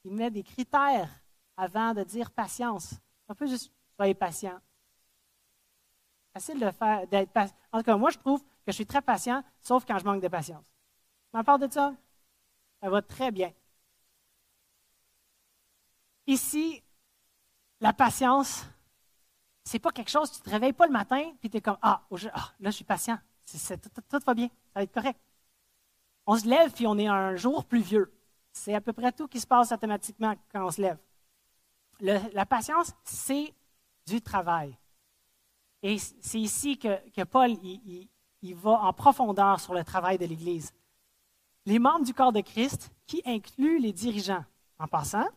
il 0.03 0.13
met 0.13 0.29
des 0.29 0.43
critères 0.43 1.09
avant 1.55 1.93
de 1.93 2.03
dire 2.03 2.29
patience. 2.31 2.95
On 3.29 3.35
peut 3.35 3.47
juste 3.47 3.71
soyez 3.95 4.13
patient. 4.13 4.59
Facile 6.33 6.59
de 6.59 6.69
faire, 6.71 7.07
d'être 7.07 7.31
patient. 7.31 7.55
En 7.71 7.77
tout 7.79 7.85
cas, 7.85 7.95
moi, 7.95 8.11
je 8.11 8.17
trouve 8.17 8.41
que 8.43 8.71
je 8.71 8.73
suis 8.73 8.85
très 8.85 9.01
patient, 9.01 9.41
sauf 9.61 9.85
quand 9.85 9.97
je 9.97 10.03
manque 10.03 10.21
de 10.21 10.27
patience. 10.27 10.65
À 11.31 11.43
part 11.43 11.59
de 11.59 11.69
ça, 11.71 11.93
ça 12.81 12.89
va 12.89 13.01
très 13.01 13.31
bien. 13.31 13.51
Ici, 16.27 16.83
la 17.79 17.93
patience, 17.93 18.65
c'est 19.65 19.79
pas 19.79 19.91
quelque 19.91 20.09
chose, 20.09 20.31
tu 20.31 20.39
te 20.39 20.49
réveilles 20.49 20.73
pas 20.73 20.85
le 20.85 20.93
matin, 20.93 21.33
puis 21.39 21.49
tu 21.49 21.57
es 21.57 21.61
comme 21.61 21.77
ah, 21.81 22.01
ah, 22.33 22.53
là, 22.59 22.69
je 22.69 22.75
suis 22.75 22.85
patient. 22.85 23.17
tout, 24.09 24.19
va 24.25 24.33
bien, 24.33 24.47
ça 24.47 24.79
va 24.79 24.83
être 24.83 24.93
correct. 24.93 25.19
On 26.27 26.37
se 26.37 26.47
lève, 26.47 26.71
puis 26.71 26.87
on 26.87 26.97
est 26.97 27.07
un 27.07 27.35
jour 27.35 27.65
pluvieux. 27.65 28.13
C'est 28.51 28.73
à 28.73 28.81
peu 28.81 28.93
près 28.93 29.11
tout 29.11 29.27
qui 29.27 29.39
se 29.39 29.47
passe 29.47 29.71
automatiquement 29.71 30.35
quand 30.51 30.65
on 30.65 30.71
se 30.71 30.81
lève. 30.81 30.97
la 31.99 32.45
patience, 32.45 32.93
c'est 33.03 33.53
du 34.05 34.21
travail. 34.21 34.77
Et 35.81 35.99
c'est 35.99 36.39
ici 36.39 36.79
que, 36.79 37.23
Paul 37.25 37.51
il, 37.61 38.09
il, 38.41 38.55
va 38.55 38.71
en 38.71 38.91
profondeur 38.91 39.59
sur 39.59 39.75
le 39.75 39.83
travail 39.83 40.17
de 40.17 40.25
l'Église. 40.25 40.73
Les 41.67 41.77
membres 41.77 42.05
du 42.05 42.13
corps 42.13 42.33
de 42.33 42.41
Christ, 42.41 42.91
qui 43.05 43.21
incluent 43.23 43.79
les 43.79 43.93
dirigeants, 43.93 44.43
en 44.79 44.87
passant, 44.87 45.27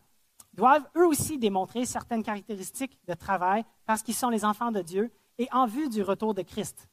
doivent 0.59 0.87
eux 0.97 1.07
aussi 1.07 1.37
démontrer 1.37 1.85
certaines 1.85 2.21
caractéristiques 2.21 2.99
de 3.07 3.13
travail 3.13 3.63
parce 3.85 4.03
qu'ils 4.03 4.13
sont 4.13 4.29
les 4.29 4.43
enfants 4.43 4.71
de 4.71 4.81
Dieu 4.81 5.09
et 5.37 5.47
en 5.53 5.65
vue 5.65 5.87
du 5.87 6.03
retour 6.03 6.33
de 6.33 6.41
Christ. 6.41 6.89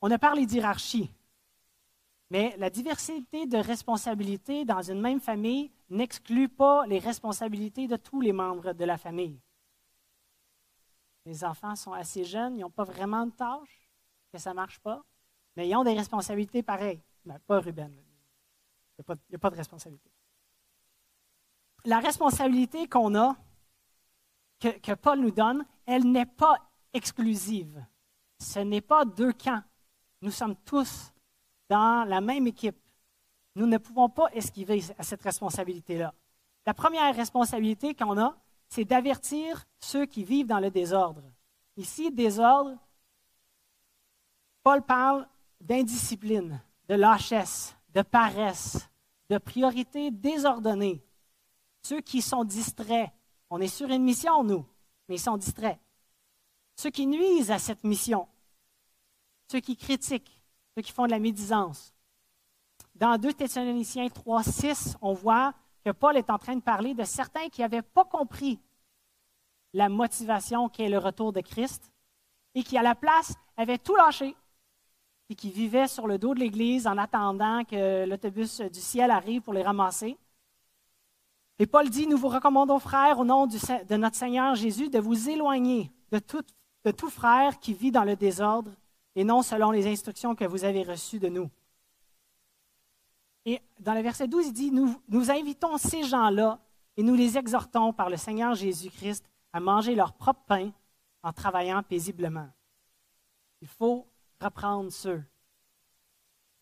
On 0.00 0.10
a 0.10 0.18
parlé 0.18 0.46
d'hierarchie, 0.46 1.10
mais 2.30 2.56
la 2.56 2.70
diversité 2.70 3.46
de 3.46 3.58
responsabilités 3.58 4.64
dans 4.64 4.80
une 4.80 5.00
même 5.00 5.20
famille 5.20 5.70
n'exclut 5.90 6.48
pas 6.48 6.86
les 6.86 6.98
responsabilités 6.98 7.86
de 7.86 7.96
tous 7.96 8.22
les 8.22 8.32
membres 8.32 8.72
de 8.72 8.84
la 8.84 8.96
famille. 8.96 9.38
Les 11.26 11.44
enfants 11.44 11.76
sont 11.76 11.92
assez 11.92 12.24
jeunes, 12.24 12.56
ils 12.56 12.62
n'ont 12.62 12.70
pas 12.70 12.84
vraiment 12.84 13.26
de 13.26 13.32
tâches, 13.32 13.90
que 14.32 14.38
ça 14.38 14.50
ne 14.50 14.56
marche 14.56 14.80
pas, 14.80 15.02
mais 15.54 15.68
ils 15.68 15.76
ont 15.76 15.84
des 15.84 15.94
responsabilités 15.94 16.62
pareilles. 16.62 17.02
Mais 17.26 17.38
pas 17.46 17.60
Ruben. 17.60 17.92
Il 18.98 19.04
n'y 19.30 19.36
a, 19.36 19.38
pas 19.38 19.50
de 19.50 19.56
responsabilité 19.56 20.10
la 21.84 22.00
responsabilité 22.00 22.88
qu'on 22.88 23.14
a, 23.14 23.36
que, 24.60 24.94
Paul 24.94 25.20
nous 25.20 25.30
donne, 25.30 25.64
elle 25.84 26.10
n'est 26.10 26.26
pas 26.26 26.56
exclusive. 26.92 27.84
Ce 28.38 28.58
n'est 28.60 28.80
pas 28.80 29.04
deux 29.04 29.32
camps. 29.32 29.62
Nous 30.22 30.30
sommes 30.30 30.56
tous 30.64 31.12
dans 31.68 32.08
la 32.08 32.20
même 32.20 32.46
équipe. 32.46 32.78
Nous 33.56 33.66
ne 33.66 33.78
pouvons 33.78 34.08
pas 34.08 34.28
esquiver 34.32 34.82
à 34.98 35.02
cette 35.02 35.22
responsabilité-là. 35.22 36.14
La 36.66 36.74
première 36.74 37.14
responsabilité 37.14 37.94
qu'on 37.94 38.18
a, 38.18 38.36
c'est 38.68 38.84
d'avertir 38.84 39.66
ceux 39.78 40.06
qui 40.06 40.24
vivent 40.24 40.46
dans 40.46 40.60
le 40.60 40.70
désordre. 40.70 41.22
Ici, 41.76 42.10
désordre, 42.10 42.76
Paul 44.62 44.80
parle 44.82 45.28
d'indiscipline, 45.60 46.60
de 46.88 46.94
lâchesse, 46.94 47.76
de 47.92 48.02
paresse, 48.02 48.88
de 49.28 49.38
priorité 49.38 50.10
désordonnée. 50.10 51.04
Ceux 51.84 52.00
qui 52.00 52.22
sont 52.22 52.44
distraits, 52.44 53.10
on 53.50 53.60
est 53.60 53.68
sur 53.68 53.90
une 53.90 54.02
mission, 54.02 54.42
nous, 54.42 54.64
mais 55.08 55.16
ils 55.16 55.20
sont 55.20 55.36
distraits. 55.36 55.78
Ceux 56.76 56.90
qui 56.90 57.06
nuisent 57.06 57.50
à 57.50 57.58
cette 57.58 57.84
mission, 57.84 58.26
ceux 59.50 59.60
qui 59.60 59.76
critiquent, 59.76 60.42
ceux 60.74 60.82
qui 60.82 60.92
font 60.92 61.04
de 61.04 61.10
la 61.10 61.18
médisance. 61.18 61.92
Dans 62.94 63.18
2 63.18 63.34
Thessaloniciens 63.34 64.08
3, 64.08 64.42
6, 64.42 64.96
on 65.02 65.12
voit 65.12 65.52
que 65.84 65.90
Paul 65.90 66.16
est 66.16 66.30
en 66.30 66.38
train 66.38 66.56
de 66.56 66.62
parler 66.62 66.94
de 66.94 67.04
certains 67.04 67.48
qui 67.50 67.60
n'avaient 67.60 67.82
pas 67.82 68.04
compris 68.04 68.58
la 69.74 69.90
motivation 69.90 70.70
qu'est 70.70 70.88
le 70.88 70.98
retour 70.98 71.32
de 71.32 71.40
Christ 71.40 71.92
et 72.54 72.62
qui, 72.62 72.78
à 72.78 72.82
la 72.82 72.94
place, 72.94 73.34
avaient 73.58 73.78
tout 73.78 73.96
lâché 73.96 74.34
et 75.28 75.34
qui 75.34 75.50
vivaient 75.50 75.88
sur 75.88 76.06
le 76.06 76.16
dos 76.16 76.32
de 76.34 76.40
l'Église 76.40 76.86
en 76.86 76.96
attendant 76.96 77.64
que 77.64 78.06
l'autobus 78.06 78.62
du 78.62 78.80
ciel 78.80 79.10
arrive 79.10 79.42
pour 79.42 79.52
les 79.52 79.62
ramasser. 79.62 80.16
Et 81.58 81.66
Paul 81.66 81.88
dit, 81.88 82.06
nous 82.06 82.16
vous 82.16 82.28
recommandons, 82.28 82.78
frères, 82.80 83.20
au 83.20 83.24
nom 83.24 83.46
de 83.46 83.96
notre 83.96 84.16
Seigneur 84.16 84.54
Jésus, 84.56 84.88
de 84.88 84.98
vous 84.98 85.28
éloigner 85.28 85.92
de 86.10 86.18
tout, 86.18 87.10
frère 87.10 87.60
qui 87.60 87.74
vit 87.74 87.92
dans 87.92 88.04
le 88.04 88.16
désordre 88.16 88.72
et 89.14 89.24
non 89.24 89.42
selon 89.42 89.70
les 89.70 89.86
instructions 89.86 90.34
que 90.34 90.44
vous 90.44 90.64
avez 90.64 90.82
reçues 90.82 91.20
de 91.20 91.28
nous. 91.28 91.48
Et 93.44 93.60
dans 93.78 93.94
le 93.94 94.00
verset 94.00 94.26
12, 94.26 94.46
il 94.48 94.52
dit, 94.52 94.70
nous, 94.70 95.00
nous 95.08 95.30
invitons 95.30 95.78
ces 95.78 96.02
gens-là 96.02 96.58
et 96.96 97.02
nous 97.02 97.14
les 97.14 97.38
exhortons 97.38 97.92
par 97.92 98.10
le 98.10 98.16
Seigneur 98.16 98.54
Jésus-Christ 98.54 99.24
à 99.52 99.60
manger 99.60 99.94
leur 99.94 100.12
propre 100.14 100.42
pain 100.46 100.72
en 101.22 101.32
travaillant 101.32 101.82
paisiblement. 101.82 102.48
Il 103.60 103.68
faut 103.68 104.06
reprendre 104.40 104.90
ceux 104.90 105.22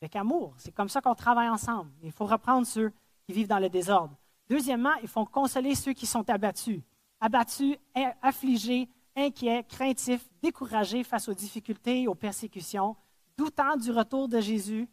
avec 0.01 0.17
amour. 0.17 0.55
C'est 0.59 0.73
comme 0.73 0.89
ça 0.89 1.01
qu'on 1.01 1.15
travaille 1.15 1.49
ensemble. 1.49 1.91
Il 2.03 2.13
faut 2.13 2.27
reprendre 2.27 2.67
ceux 2.67 2.93
qui 3.25 3.33
vivent 3.33 3.49
dans 3.49 3.59
le 3.59 3.71
désordre. 3.71 4.15
Deuxièmement, 4.53 4.93
il 5.01 5.09
faut 5.09 5.25
consoler 5.25 5.75
ceux 5.75 5.95
qui 5.95 6.05
sont 6.05 6.29
abattus. 6.29 6.83
Abattus, 7.21 7.75
affligés, 8.21 8.87
inquiets, 9.17 9.65
craintifs, 9.65 10.29
découragés 10.43 11.05
face 11.05 11.27
aux 11.27 11.33
difficultés 11.33 12.03
et 12.03 12.07
aux 12.07 12.15
persécutions, 12.15 12.95
doutant 13.35 13.79
du 13.79 13.91
retour 13.91 14.29
de 14.29 14.41
Jésus, 14.41 14.91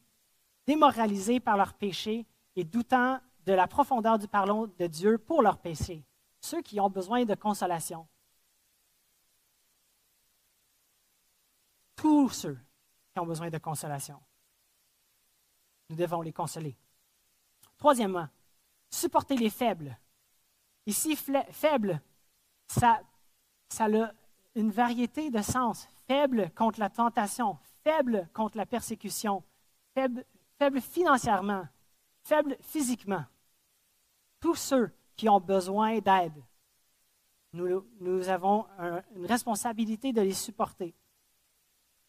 démoralisés 0.65 1.41
par 1.41 1.57
leurs 1.57 1.73
péchés 1.73 2.25
et 2.55 2.63
doutant 2.63 3.19
de 3.45 3.51
la 3.51 3.67
profondeur 3.67 4.17
du 4.17 4.29
pardon 4.29 4.71
de 4.79 4.87
Dieu 4.87 5.17
pour 5.17 5.41
leurs 5.41 5.57
péchés. 5.57 6.05
Ceux 6.39 6.61
qui 6.61 6.79
ont 6.79 6.89
besoin 6.89 7.25
de 7.25 7.35
consolation. 7.35 8.07
Tous 11.97 12.29
ceux 12.29 12.57
qui 13.11 13.19
ont 13.19 13.25
besoin 13.25 13.49
de 13.49 13.57
consolation. 13.57 14.21
Nous 15.89 15.97
devons 15.97 16.21
les 16.21 16.31
consoler. 16.31 16.77
Troisièmement, 17.77 18.29
supporter 18.89 19.35
les 19.35 19.49
faibles. 19.49 19.97
Ici, 20.85 21.15
faible, 21.15 22.01
ça, 22.67 23.01
ça 23.69 23.85
a 23.85 24.11
une 24.55 24.71
variété 24.71 25.29
de 25.29 25.41
sens. 25.41 25.87
Faible 26.07 26.51
contre 26.55 26.79
la 26.79 26.89
tentation, 26.89 27.57
faible 27.83 28.27
contre 28.33 28.57
la 28.57 28.65
persécution, 28.65 29.43
faible, 29.93 30.81
financièrement, 30.81 31.67
faible 32.23 32.57
physiquement. 32.61 33.23
Tous 34.39 34.55
ceux 34.55 34.91
qui 35.15 35.29
ont 35.29 35.39
besoin 35.39 35.99
d'aide, 35.99 36.43
nous, 37.53 37.85
nous, 37.99 38.29
avons 38.29 38.65
une 39.15 39.25
responsabilité 39.25 40.13
de 40.13 40.21
les 40.21 40.33
supporter. 40.33 40.95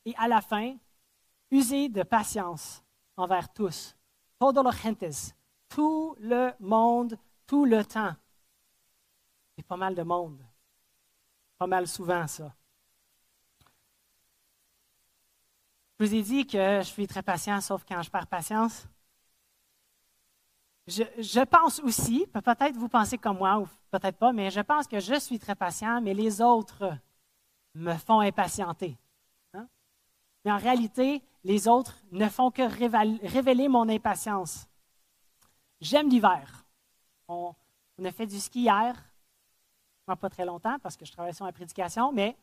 Et 0.04 0.14
à 0.16 0.28
la 0.28 0.40
fin, 0.40 0.76
user 1.50 1.88
de 1.88 2.02
patience 2.02 2.82
envers 3.16 3.52
tous. 3.52 3.96
Todos 4.38 4.62
los 4.62 4.72
gentes, 4.72 5.34
tout 5.70 6.16
le 6.20 6.52
monde, 6.60 7.16
tout 7.46 7.64
le 7.64 7.84
temps. 7.84 8.14
C'est 9.56 9.66
pas 9.66 9.76
mal 9.76 9.94
de 9.94 10.02
monde. 10.02 10.44
Pas 11.56 11.66
mal 11.66 11.86
souvent, 11.88 12.26
ça. 12.26 12.54
Je 15.98 16.06
vous 16.06 16.14
ai 16.14 16.22
dit 16.22 16.46
que 16.46 16.80
je 16.80 16.86
suis 16.86 17.06
très 17.06 17.22
patient, 17.22 17.60
sauf 17.60 17.84
quand 17.86 18.02
je 18.02 18.10
perds 18.10 18.26
patience. 18.26 18.86
Je, 20.86 21.04
je 21.18 21.40
pense 21.40 21.78
aussi, 21.80 22.26
peut-être 22.32 22.76
vous 22.76 22.88
pensez 22.88 23.18
comme 23.18 23.38
moi, 23.38 23.58
ou 23.58 23.68
peut-être 23.90 24.16
pas, 24.16 24.32
mais 24.32 24.50
je 24.50 24.60
pense 24.60 24.86
que 24.86 24.98
je 24.98 25.20
suis 25.20 25.38
très 25.38 25.54
patient, 25.54 26.00
mais 26.00 26.14
les 26.14 26.40
autres 26.40 26.96
me 27.74 27.94
font 27.94 28.20
impatienter. 28.20 28.96
Hein? 29.52 29.68
Mais 30.44 30.52
en 30.52 30.56
réalité, 30.56 31.22
les 31.44 31.68
autres 31.68 31.96
ne 32.10 32.28
font 32.28 32.50
que 32.50 32.62
révéler 32.62 33.68
mon 33.68 33.88
impatience. 33.88 34.69
J'aime 35.80 36.08
l'hiver. 36.08 36.64
On, 37.28 37.54
a 38.04 38.12
fait 38.12 38.26
du 38.26 38.40
ski 38.40 38.62
hier, 38.62 38.94
pas 40.16 40.30
très 40.30 40.44
longtemps 40.44 40.78
parce 40.80 40.96
que 40.96 41.04
je 41.04 41.12
travaille 41.12 41.34
sur 41.34 41.44
ma 41.44 41.52
prédication, 41.52 42.12
mais 42.12 42.36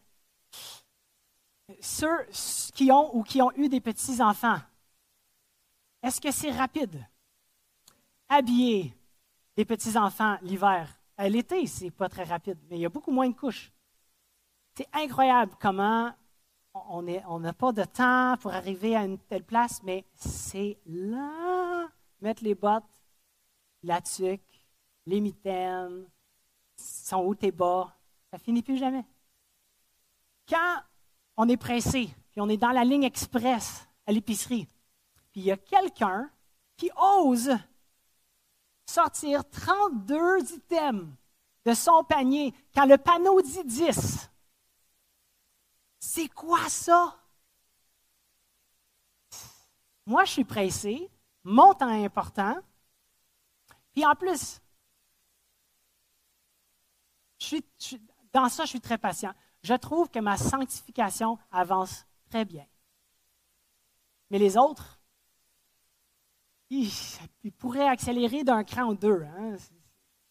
ceux 1.82 2.26
qui 2.74 2.92
ont 2.92 3.16
ou 3.16 3.24
qui 3.24 3.42
ont 3.42 3.52
eu 3.56 3.68
des 3.68 3.82
petits-enfants, 3.82 4.60
est-ce 6.02 6.22
que 6.22 6.32
c'est 6.32 6.52
rapide? 6.52 7.06
Habiller 8.30 8.96
des 9.56 9.66
petits-enfants 9.66 10.38
l'hiver. 10.42 10.90
À 11.18 11.28
l'été, 11.28 11.66
c'est 11.66 11.92
pas 11.92 12.08
très 12.10 12.24
rapide, 12.24 12.60
mais 12.70 12.78
il 12.78 12.82
y 12.82 12.86
a 12.86 12.90
beaucoup 12.90 13.12
moins 13.12 13.28
de 13.28 13.36
couches. 13.36 13.72
C'est 14.76 14.88
incroyable 14.94 15.54
comment 15.60 16.14
on 16.74 17.40
n'a 17.40 17.54
pas 17.54 17.72
de 17.72 17.84
temps 17.84 18.38
pour 18.40 18.54
arriver 18.54 18.96
à 18.96 19.04
une 19.04 19.18
telle 19.18 19.44
place, 19.44 19.82
mais 19.84 20.06
c'est 20.16 20.78
là. 20.86 21.88
Mettre 22.22 22.44
les 22.44 22.54
bottes, 22.54 22.84
la 23.84 24.02
tuque, 24.02 24.42
les 25.06 25.22
mitaines, 25.22 26.06
son 26.76 27.18
haut 27.18 27.36
et 27.42 27.52
bas, 27.52 27.96
ça 28.32 28.38
finit 28.38 28.62
plus 28.62 28.78
jamais. 28.78 29.06
Quand 30.48 30.82
on 31.38 31.48
est 31.50 31.58
pressé, 31.58 32.10
puis 32.32 32.42
on 32.42 32.50
est 32.50 32.58
dans 32.58 32.72
la 32.72 32.84
ligne 32.84 33.04
express 33.04 33.88
à 34.06 34.12
l'épicerie, 34.12 34.68
puis 35.32 35.42
il 35.42 35.46
y 35.46 35.52
a 35.52 35.58
quelqu'un 35.58 36.30
qui 36.76 36.90
ose 36.98 37.52
sortir 38.86 39.48
32 39.50 40.54
items 40.54 41.08
de 41.66 41.74
son 41.74 42.04
panier 42.04 42.54
quand 42.74 42.86
le 42.86 42.98
panneau 42.98 43.42
dit 43.42 43.64
10. 43.64 44.30
C'est 46.00 46.30
quoi 46.30 46.70
ça? 46.70 47.18
Moi, 50.06 50.24
je 50.24 50.32
suis 50.32 50.46
pressé, 50.46 51.12
mon 51.44 51.74
temps 51.74 51.90
est 51.90 52.06
important, 52.06 52.56
puis 53.98 54.06
en 54.06 54.14
plus, 54.14 54.62
dans 58.32 58.48
ça, 58.48 58.66
je 58.66 58.70
suis 58.70 58.80
très 58.80 59.00
patient. 59.00 59.34
Je 59.64 59.74
trouve 59.74 60.08
que 60.12 60.20
ma 60.20 60.38
sanctification 60.38 61.40
avance 61.52 62.06
très 62.30 62.46
bien. 62.46 62.68
Mais 64.30 64.38
les 64.38 64.56
autres, 64.56 65.00
ils, 66.70 66.92
pourraient 67.58 67.88
accélérer 67.88 68.44
d'un 68.44 68.64
cran 68.64 68.84
ou 68.84 68.94
deux. 68.94 69.24
Hein. 69.24 69.56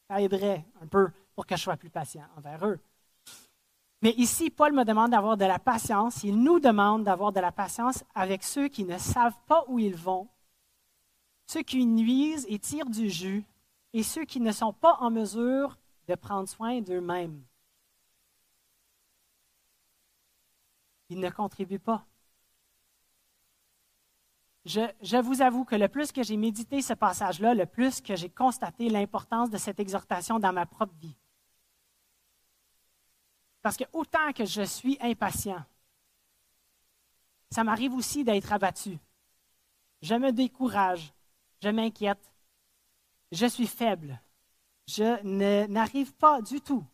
Ça 0.09 0.21
aiderait 0.21 0.65
un 0.81 0.87
peu 0.87 1.11
pour 1.35 1.45
que 1.45 1.57
je 1.57 1.63
sois 1.63 1.77
plus 1.77 1.91
patient 1.91 2.29
envers 2.37 2.65
eux. 2.65 2.79
Mais 4.01 4.13
ici, 4.13 4.49
Paul 4.49 4.75
me 4.75 4.85
demande 4.85 5.11
d'avoir 5.11 5.37
de 5.37 5.45
la 5.45 5.59
patience. 5.59 6.23
Il 6.23 6.41
nous 6.41 6.61
demande 6.61 7.03
d'avoir 7.03 7.33
de 7.33 7.41
la 7.41 7.51
patience 7.51 8.05
avec 8.15 8.45
ceux 8.45 8.69
qui 8.69 8.85
ne 8.85 8.97
savent 8.97 9.41
pas 9.49 9.65
où 9.67 9.81
ils 9.81 9.97
vont, 9.97 10.29
ceux 11.49 11.63
qui 11.63 11.85
nuisent 11.85 12.47
et 12.49 12.61
tirent 12.61 12.91
du 12.91 13.11
jus, 13.11 13.45
et 13.97 14.03
ceux 14.03 14.27
qui 14.27 14.41
ne 14.41 14.53
sont 14.53 14.75
pas 14.75 14.99
en 15.01 15.11
mesure 15.11 15.79
de 16.07 16.15
prendre 16.15 16.47
soin 16.47 16.83
d'eux-mêmes. 16.83 17.43
Ils 21.09 21.19
ne 21.19 21.31
contribuent 21.31 21.79
pas. 21.79 22.05
Je, 24.67 24.83
je, 25.01 25.17
vous 25.17 25.41
avoue 25.41 25.65
que 25.65 25.77
le 25.77 25.89
plus 25.89 26.13
que 26.13 26.23
j'ai 26.23 26.37
médité 26.37 26.83
ce 26.83 26.93
passage-là, 26.93 27.55
le 27.55 27.65
plus 27.65 28.03
que 28.03 28.17
j'ai 28.17 28.29
constaté 28.29 28.91
l'importance 28.91 29.49
de 29.49 29.57
cette 29.57 29.81
exhortation 29.81 30.39
dans 30.39 30.53
ma 30.53 30.67
propre 30.67 30.95
vie. 30.97 31.17
Parce 33.63 33.79
que 33.79 33.85
autant 33.95 34.35
que 34.35 34.45
je 34.45 34.61
suis 34.61 34.99
impatient, 35.01 35.65
ça 37.51 37.65
m'arrive 37.65 37.95
aussi 37.95 38.25
d'être 38.25 38.53
abattu. 38.53 38.99
Je 40.03 40.15
me 40.17 40.33
décourage, 40.33 41.15
je 41.63 41.71
m'inquiète, 41.71 42.36
je 43.33 43.47
suis 43.47 43.67
faible. 43.67 44.21
Je 44.87 45.23
n'arrive 45.67 46.15
pas 46.15 46.41
du 46.41 46.61
tout 46.61 46.85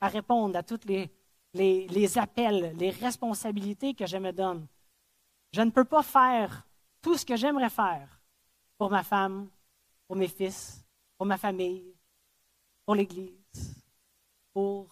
à 0.00 0.08
répondre 0.08 0.56
à 0.56 0.62
tous 0.62 0.80
les, 0.86 2.18
appels, 2.18 2.74
les 2.76 2.90
responsabilités 2.90 3.94
que 3.94 4.06
je 4.06 4.16
me 4.16 4.32
donne. 4.32 4.66
Je 5.52 5.60
ne 5.60 5.70
peux 5.70 5.84
pas 5.84 6.02
faire 6.02 6.66
tout 7.02 7.16
ce 7.16 7.24
que 7.24 7.36
j'aimerais 7.36 7.70
faire 7.70 8.20
pour 8.76 8.90
ma 8.90 9.02
femme, 9.02 9.48
pour 10.06 10.16
mes 10.16 10.28
fils, 10.28 10.84
pour 11.16 11.26
ma 11.26 11.36
famille, 11.36 11.94
pour 12.84 12.94
l'Église, 12.94 13.82
pour 14.52 14.88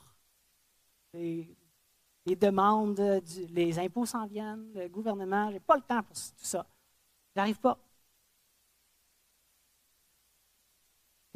les, 1.15 1.57
demandes, 2.39 3.23
les 3.51 3.79
impôts 3.79 4.07
s'en 4.07 4.27
viennent, 4.27 4.73
le 4.75 4.89
gouvernement, 4.89 5.49
je 5.49 5.55
n'ai 5.55 5.61
pas 5.61 5.77
le 5.77 5.83
temps 5.83 6.03
pour 6.03 6.15
tout 6.15 6.45
ça. 6.45 6.67
J'arrive 7.35 7.61
pas. 7.61 7.79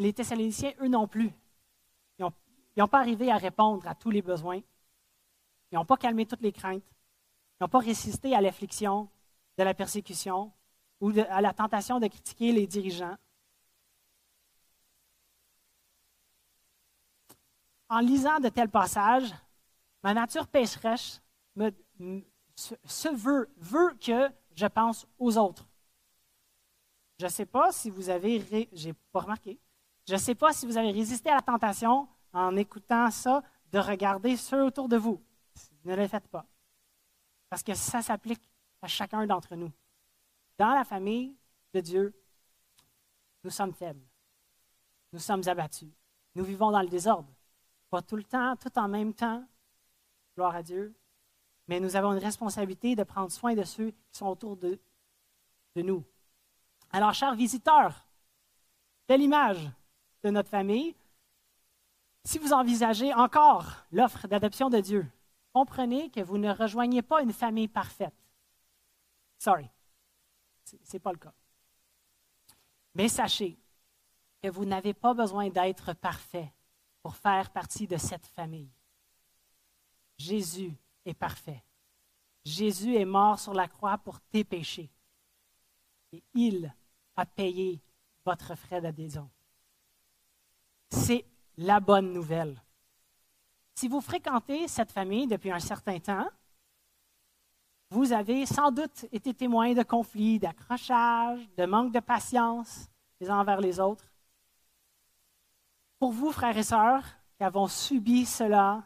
Les 0.00 0.12
Thessaloniciens, 0.12 0.72
eux 0.80 0.88
non 0.88 1.06
plus. 1.06 1.32
Ils 2.18 2.24
n'ont 2.76 2.88
pas 2.88 3.00
arrivé 3.00 3.30
à 3.30 3.36
répondre 3.36 3.86
à 3.86 3.94
tous 3.94 4.10
les 4.10 4.22
besoins. 4.22 4.60
Ils 5.70 5.74
n'ont 5.74 5.84
pas 5.84 5.96
calmé 5.96 6.24
toutes 6.24 6.40
les 6.40 6.52
craintes. 6.52 6.82
Ils 6.82 7.64
n'ont 7.64 7.68
pas 7.68 7.80
résisté 7.80 8.34
à 8.34 8.40
l'affliction, 8.40 9.08
de 9.58 9.64
la 9.64 9.74
persécution 9.74 10.52
ou 11.00 11.12
à 11.28 11.40
la 11.40 11.52
tentation 11.52 12.00
de 12.00 12.06
critiquer 12.06 12.52
les 12.52 12.66
dirigeants. 12.66 13.16
En 17.88 17.98
lisant 17.98 18.38
de 18.38 18.48
tels 18.48 18.70
passages, 18.70 19.34
Ma 20.02 20.14
nature 20.14 20.46
pécheresse 20.46 21.22
veut, 21.54 21.74
veut 23.56 23.98
que 24.00 24.30
je 24.54 24.66
pense 24.66 25.06
aux 25.18 25.36
autres. 25.36 25.66
Je 27.18 27.26
ne 27.26 27.30
sais 27.30 27.46
pas 27.46 27.70
si 27.70 27.90
vous 27.90 28.08
avez, 28.08 28.68
j'ai 28.72 28.94
pas 29.12 29.20
remarqué, 29.20 29.58
je 30.06 30.14
ne 30.14 30.18
sais 30.18 30.34
pas 30.34 30.52
si 30.52 30.66
vous 30.66 30.76
avez 30.76 30.90
résisté 30.90 31.30
à 31.30 31.36
la 31.36 31.42
tentation 31.42 32.08
en 32.32 32.56
écoutant 32.56 33.10
ça 33.10 33.42
de 33.72 33.78
regarder 33.78 34.36
ceux 34.36 34.64
autour 34.64 34.88
de 34.88 34.96
vous. 34.96 35.22
Ne 35.84 35.94
le 35.94 36.06
faites 36.08 36.28
pas. 36.28 36.46
Parce 37.48 37.62
que 37.62 37.74
ça 37.74 38.02
s'applique 38.02 38.42
à 38.82 38.86
chacun 38.86 39.26
d'entre 39.26 39.56
nous. 39.56 39.72
Dans 40.58 40.74
la 40.74 40.84
famille 40.84 41.36
de 41.72 41.80
Dieu, 41.80 42.14
nous 43.44 43.50
sommes 43.50 43.72
faibles. 43.72 44.04
Nous 45.12 45.18
sommes 45.18 45.42
abattus. 45.46 45.88
Nous 46.34 46.44
vivons 46.44 46.70
dans 46.70 46.82
le 46.82 46.88
désordre. 46.88 47.32
Pas 47.88 48.02
tout 48.02 48.16
le 48.16 48.24
temps, 48.24 48.54
tout 48.56 48.78
en 48.78 48.88
même 48.88 49.14
temps. 49.14 49.44
Gloire 50.36 50.54
à 50.54 50.62
Dieu. 50.62 50.94
Mais 51.66 51.80
nous 51.80 51.96
avons 51.96 52.12
une 52.12 52.22
responsabilité 52.22 52.94
de 52.94 53.02
prendre 53.02 53.30
soin 53.30 53.54
de 53.54 53.64
ceux 53.64 53.90
qui 53.90 54.18
sont 54.18 54.26
autour 54.26 54.56
de, 54.56 54.78
nous. 55.76 56.04
Alors, 56.90 57.14
chers 57.14 57.34
visiteurs, 57.34 58.06
belle 59.08 59.22
image 59.22 59.70
de 60.22 60.30
notre 60.30 60.48
famille. 60.48 60.94
Si 62.24 62.38
vous 62.38 62.52
envisagez 62.52 63.12
encore 63.14 63.84
l'offre 63.92 64.28
d'adoption 64.28 64.68
de 64.68 64.80
Dieu, 64.80 65.10
comprenez 65.52 66.10
que 66.10 66.20
vous 66.20 66.38
ne 66.38 66.52
rejoignez 66.52 67.02
pas 67.02 67.22
une 67.22 67.32
famille 67.32 67.68
parfaite. 67.68 68.14
Sorry, 69.38 69.68
ce 70.64 70.76
n'est 70.92 71.00
pas 71.00 71.12
le 71.12 71.18
cas. 71.18 71.32
Mais 72.94 73.08
sachez 73.08 73.58
que 74.42 74.48
vous 74.48 74.64
n'avez 74.64 74.94
pas 74.94 75.14
besoin 75.14 75.48
d'être 75.48 75.94
parfait 75.94 76.52
pour 77.02 77.16
faire 77.16 77.50
partie 77.50 77.86
de 77.86 77.96
cette 77.96 78.26
famille. 78.26 78.70
Jésus 80.18 80.76
est 81.04 81.14
parfait. 81.14 81.64
Jésus 82.44 82.96
est 82.96 83.04
mort 83.04 83.38
sur 83.38 83.54
la 83.54 83.68
croix 83.68 83.98
pour 83.98 84.20
tes 84.20 84.44
péchés. 84.44 84.90
Et 86.12 86.22
il 86.34 86.74
a 87.16 87.26
payé 87.26 87.80
votre 88.24 88.54
frais 88.54 88.80
d'adhésion. 88.80 89.30
C'est 90.90 91.24
la 91.56 91.80
bonne 91.80 92.12
nouvelle. 92.12 92.60
Si 93.74 93.88
vous 93.88 94.00
fréquentez 94.00 94.68
cette 94.68 94.92
famille 94.92 95.26
depuis 95.26 95.50
un 95.50 95.60
certain 95.60 95.98
temps, 95.98 96.28
vous 97.90 98.12
avez 98.12 98.46
sans 98.46 98.70
doute 98.70 99.06
été 99.10 99.34
témoin 99.34 99.72
de 99.72 99.82
conflits, 99.82 100.38
d'accrochages, 100.38 101.48
de 101.56 101.66
manque 101.66 101.92
de 101.92 102.00
patience 102.00 102.88
les 103.20 103.30
uns 103.30 103.38
envers 103.38 103.60
les 103.60 103.80
autres. 103.80 104.04
Pour 105.98 106.12
vous, 106.12 106.32
frères 106.32 106.56
et 106.56 106.62
sœurs, 106.62 107.04
qui 107.36 107.44
avons 107.44 107.66
subi 107.66 108.24
cela, 108.24 108.84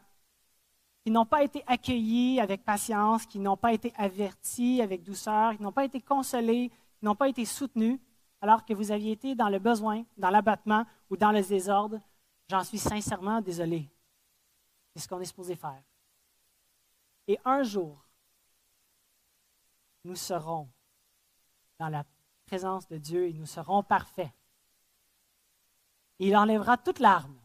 qui 1.04 1.10
n'ont 1.10 1.26
pas 1.26 1.42
été 1.42 1.62
accueillis 1.66 2.40
avec 2.40 2.64
patience, 2.64 3.26
qui 3.26 3.38
n'ont 3.38 3.56
pas 3.56 3.72
été 3.72 3.92
avertis 3.96 4.80
avec 4.80 5.02
douceur, 5.02 5.54
qui 5.56 5.62
n'ont 5.62 5.72
pas 5.72 5.84
été 5.84 6.00
consolés, 6.00 6.70
qui 6.98 7.04
n'ont 7.04 7.14
pas 7.14 7.28
été 7.28 7.44
soutenus, 7.44 8.00
alors 8.44 8.66
que 8.66 8.74
vous 8.74 8.92
aviez 8.92 9.12
été 9.12 9.34
dans 9.34 9.48
le 9.48 9.58
besoin, 9.58 10.04
dans 10.18 10.28
l'abattement 10.28 10.84
ou 11.08 11.16
dans 11.16 11.32
le 11.32 11.40
désordre, 11.40 11.98
j'en 12.50 12.62
suis 12.62 12.76
sincèrement 12.76 13.40
désolé. 13.40 13.90
C'est 14.92 15.00
ce 15.00 15.08
qu'on 15.08 15.18
est 15.18 15.24
supposé 15.24 15.56
faire. 15.56 15.82
Et 17.26 17.38
un 17.46 17.62
jour, 17.62 18.04
nous 20.04 20.14
serons 20.14 20.68
dans 21.78 21.88
la 21.88 22.04
présence 22.44 22.86
de 22.86 22.98
Dieu 22.98 23.28
et 23.28 23.32
nous 23.32 23.46
serons 23.46 23.82
parfaits. 23.82 24.30
Il 26.18 26.36
enlèvera 26.36 26.76
toute 26.76 26.98
larme 26.98 27.40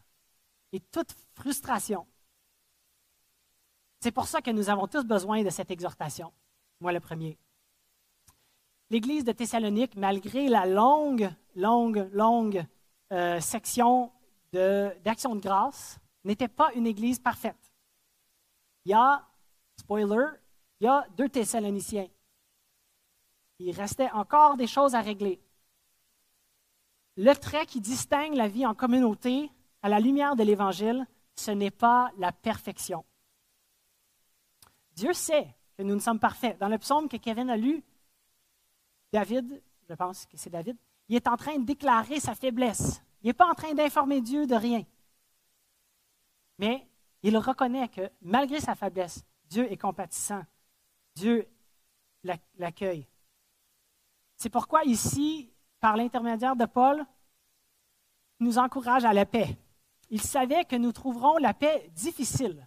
et 0.70 0.80
toute 0.80 1.12
frustration. 1.32 2.06
C'est 4.00 4.12
pour 4.12 4.26
ça 4.26 4.42
que 4.42 4.50
nous 4.50 4.68
avons 4.68 4.86
tous 4.86 5.06
besoin 5.06 5.42
de 5.42 5.48
cette 5.48 5.70
exhortation. 5.70 6.30
Moi 6.78 6.92
le 6.92 7.00
premier. 7.00 7.38
L'Église 8.90 9.24
de 9.24 9.30
Thessalonique, 9.30 9.94
malgré 9.94 10.48
la 10.48 10.66
longue, 10.66 11.30
longue, 11.54 12.08
longue 12.12 12.66
euh, 13.12 13.38
section 13.38 14.10
d'action 14.52 15.36
de, 15.36 15.40
grâce, 15.40 16.00
n'était 16.24 16.48
pas 16.48 16.72
une 16.74 16.88
Église 16.88 17.20
parfaite. 17.20 17.72
Il 18.84 18.90
y 18.90 18.94
a, 18.94 19.24
spoiler, 19.78 20.26
il 20.80 20.86
y 20.86 20.88
a 20.88 21.06
deux 21.16 21.28
Thessaloniciens. 21.28 22.08
Il 23.60 23.70
restait 23.72 24.10
encore 24.10 24.56
des 24.56 24.66
choses 24.66 24.96
à 24.96 25.00
régler. 25.00 25.40
Le 27.16 27.34
trait 27.34 27.66
qui 27.66 27.80
distingue 27.80 28.34
la 28.34 28.48
vie 28.48 28.66
en 28.66 28.74
communauté 28.74 29.52
à 29.82 29.88
la 29.88 30.00
lumière 30.00 30.34
de 30.34 30.42
l'Évangile, 30.42 31.06
ce 31.36 31.52
n'est 31.52 31.70
pas 31.70 32.10
la 32.18 32.32
perfection. 32.32 33.04
Dieu 34.96 35.12
sait 35.12 35.54
que 35.76 35.82
nous 35.84 35.94
ne 35.94 36.00
sommes 36.00 36.18
parfaits. 36.18 36.58
Dans 36.58 36.68
le 36.68 36.78
psaume 36.78 37.08
que 37.08 37.16
Kevin 37.16 37.50
a 37.50 37.56
lu, 37.56 37.84
David, 39.12 39.62
je 39.88 39.94
pense 39.94 40.26
que 40.26 40.36
c'est 40.36 40.50
David, 40.50 40.76
il 41.08 41.16
est 41.16 41.28
en 41.28 41.36
train 41.36 41.58
de 41.58 41.64
déclarer 41.64 42.20
sa 42.20 42.34
faiblesse. 42.34 43.02
Il 43.22 43.26
n'est 43.26 43.34
pas 43.34 43.50
en 43.50 43.54
train 43.54 43.74
d'informer 43.74 44.20
Dieu 44.20 44.46
de 44.46 44.54
rien. 44.54 44.84
Mais 46.58 46.86
il 47.22 47.36
reconnaît 47.36 47.88
que 47.88 48.10
malgré 48.22 48.60
sa 48.60 48.74
faiblesse, 48.74 49.24
Dieu 49.44 49.70
est 49.70 49.76
compatissant. 49.76 50.44
Dieu 51.14 51.48
l'accueille. 52.58 53.06
C'est 54.36 54.50
pourquoi 54.50 54.84
ici, 54.84 55.52
par 55.80 55.96
l'intermédiaire 55.96 56.56
de 56.56 56.64
Paul, 56.66 57.04
il 58.38 58.46
nous 58.46 58.58
encourage 58.58 59.04
à 59.04 59.12
la 59.12 59.26
paix. 59.26 59.58
Il 60.08 60.20
savait 60.20 60.64
que 60.64 60.76
nous 60.76 60.92
trouverons 60.92 61.36
la 61.38 61.54
paix 61.54 61.90
difficile 61.94 62.66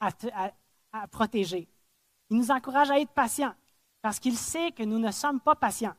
à, 0.00 1.06
protéger. 1.08 1.68
Il 2.30 2.38
nous 2.38 2.50
encourage 2.50 2.90
à 2.90 2.98
être 2.98 3.12
patients 3.12 3.54
parce 4.02 4.18
qu'il 4.18 4.36
sait 4.36 4.72
que 4.72 4.82
nous 4.82 4.98
ne 4.98 5.10
sommes 5.10 5.40
pas 5.40 5.54
patients. 5.54 5.94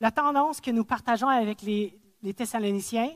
La 0.00 0.10
tendance 0.10 0.60
que 0.60 0.70
nous 0.70 0.84
partageons 0.84 1.28
avec 1.28 1.62
les, 1.62 2.00
Thessaloniciens 2.36 3.14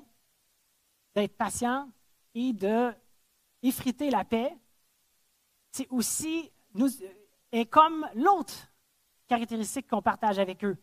d'être 1.15 1.37
patient 1.37 1.91
et 2.35 2.53
de 2.53 2.93
effriter 3.63 4.11
la 4.11 4.25
paix, 4.25 4.57
c'est 5.71 5.89
aussi 5.91 6.51
nous, 6.75 6.89
est 7.53 7.67
comme 7.67 8.07
l'autre 8.15 8.71
caractéristique 9.27 9.89
qu'on 9.89 10.03
partage 10.03 10.39
avec 10.39 10.65
eux. 10.65 10.77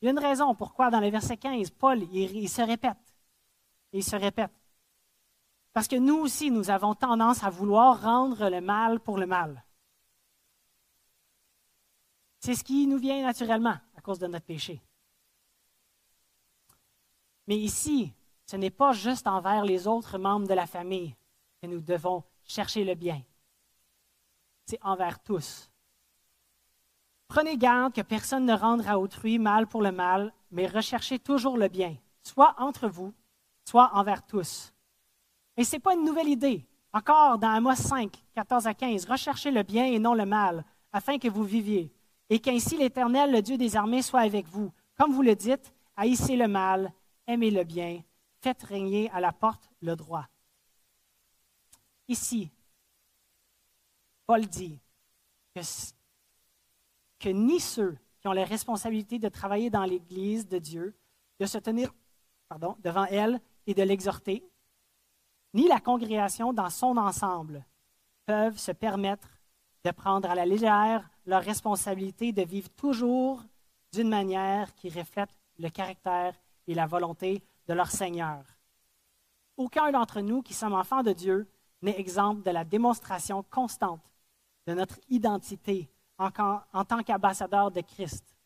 Il 0.00 0.06
y 0.06 0.08
a 0.08 0.12
une 0.12 0.18
raison 0.18 0.54
pourquoi 0.54 0.90
dans 0.90 1.00
le 1.00 1.10
verset 1.10 1.36
15, 1.36 1.70
Paul 1.70 2.02
il, 2.12 2.48
se 2.48 2.62
répète. 2.62 3.14
Il 3.92 4.04
se 4.04 4.16
répète. 4.16 4.52
Parce 5.76 5.88
que 5.88 5.96
nous 5.96 6.16
aussi, 6.16 6.50
nous 6.50 6.70
avons 6.70 6.94
tendance 6.94 7.44
à 7.44 7.50
vouloir 7.50 8.00
rendre 8.00 8.48
le 8.48 8.62
mal 8.62 8.98
pour 8.98 9.18
le 9.18 9.26
mal. 9.26 9.62
C'est 12.40 12.54
ce 12.54 12.64
qui 12.64 12.86
nous 12.86 12.96
vient 12.96 13.20
naturellement 13.20 13.76
à 13.94 14.00
cause 14.00 14.18
de 14.18 14.26
notre 14.26 14.46
péché. 14.46 14.80
Mais 17.46 17.58
ici, 17.58 18.14
ce 18.46 18.56
n'est 18.56 18.70
pas 18.70 18.92
juste 18.92 19.26
envers 19.26 19.66
les 19.66 19.86
autres 19.86 20.16
membres 20.16 20.48
de 20.48 20.54
la 20.54 20.66
famille 20.66 21.14
que 21.60 21.66
nous 21.66 21.82
devons 21.82 22.24
chercher 22.42 22.82
le 22.82 22.94
bien. 22.94 23.22
C'est 24.64 24.82
envers 24.82 25.22
tous. 25.22 25.70
Prenez 27.28 27.58
garde 27.58 27.92
que 27.92 28.00
personne 28.00 28.46
ne 28.46 28.54
rende 28.54 28.86
à 28.86 28.98
autrui 28.98 29.38
mal 29.38 29.66
pour 29.66 29.82
le 29.82 29.92
mal, 29.92 30.32
mais 30.50 30.68
recherchez 30.68 31.18
toujours 31.18 31.58
le 31.58 31.68
bien, 31.68 31.98
soit 32.22 32.54
entre 32.56 32.88
vous, 32.88 33.12
soit 33.66 33.90
envers 33.92 34.24
tous. 34.24 34.72
Et 35.56 35.64
ce 35.64 35.76
n'est 35.76 35.80
pas 35.80 35.94
une 35.94 36.04
nouvelle 36.04 36.28
idée. 36.28 36.66
Encore 36.92 37.38
dans 37.38 37.50
Amos 37.50 37.74
5, 37.76 38.12
14 38.34 38.66
à 38.66 38.74
15, 38.74 39.06
recherchez 39.06 39.50
le 39.50 39.62
bien 39.62 39.86
et 39.86 39.98
non 39.98 40.14
le 40.14 40.24
mal, 40.24 40.64
afin 40.92 41.18
que 41.18 41.28
vous 41.28 41.44
viviez, 41.44 41.92
et 42.30 42.38
qu'ainsi 42.38 42.76
l'Éternel, 42.76 43.32
le 43.32 43.42
Dieu 43.42 43.56
des 43.58 43.76
armées, 43.76 44.02
soit 44.02 44.20
avec 44.20 44.46
vous. 44.48 44.72
Comme 44.96 45.12
vous 45.12 45.22
le 45.22 45.34
dites, 45.34 45.74
haïssez 45.96 46.36
le 46.36 46.48
mal 46.48 46.92
aimez 47.26 47.50
le 47.50 47.64
bien, 47.64 48.02
faites 48.40 48.62
régner 48.62 49.10
à 49.10 49.20
la 49.20 49.32
porte 49.32 49.70
le 49.80 49.96
droit. 49.96 50.26
Ici, 52.08 52.50
Paul 54.26 54.46
dit 54.46 54.80
que, 55.54 55.60
que 57.18 57.28
ni 57.28 57.60
ceux 57.60 57.96
qui 58.20 58.28
ont 58.28 58.32
la 58.32 58.44
responsabilité 58.44 59.18
de 59.18 59.28
travailler 59.28 59.70
dans 59.70 59.84
l'Église 59.84 60.46
de 60.46 60.58
Dieu, 60.58 60.96
de 61.40 61.46
se 61.46 61.58
tenir 61.58 61.92
pardon, 62.48 62.76
devant 62.80 63.06
elle 63.06 63.40
et 63.66 63.74
de 63.74 63.82
l'exhorter, 63.82 64.44
ni 65.56 65.66
la 65.68 65.80
congrégation 65.80 66.52
dans 66.52 66.68
son 66.68 66.98
ensemble 66.98 67.64
peuvent 68.26 68.58
se 68.58 68.72
permettre 68.72 69.40
de 69.86 69.90
prendre 69.90 70.28
à 70.28 70.34
la 70.34 70.44
légère 70.44 71.08
leur 71.24 71.42
responsabilité 71.42 72.30
de 72.30 72.42
vivre 72.42 72.68
toujours 72.76 73.42
d'une 73.90 74.10
manière 74.10 74.74
qui 74.74 74.90
reflète 74.90 75.30
le 75.58 75.70
caractère 75.70 76.34
et 76.66 76.74
la 76.74 76.86
volonté 76.86 77.42
de 77.66 77.72
leur 77.72 77.90
Seigneur. 77.90 78.44
Aucun 79.56 79.90
d'entre 79.92 80.20
nous 80.20 80.42
qui 80.42 80.52
sommes 80.52 80.74
enfants 80.74 81.02
de 81.02 81.14
Dieu 81.14 81.48
n'est 81.80 81.98
exempt 81.98 82.34
de 82.34 82.50
la 82.50 82.64
démonstration 82.64 83.42
constante 83.44 84.04
de 84.66 84.74
notre 84.74 84.98
identité 85.08 85.88
en, 86.18 86.28
en 86.74 86.84
tant 86.84 87.02
qu'ambassadeur 87.02 87.70
de 87.70 87.80
Christ. 87.80 88.36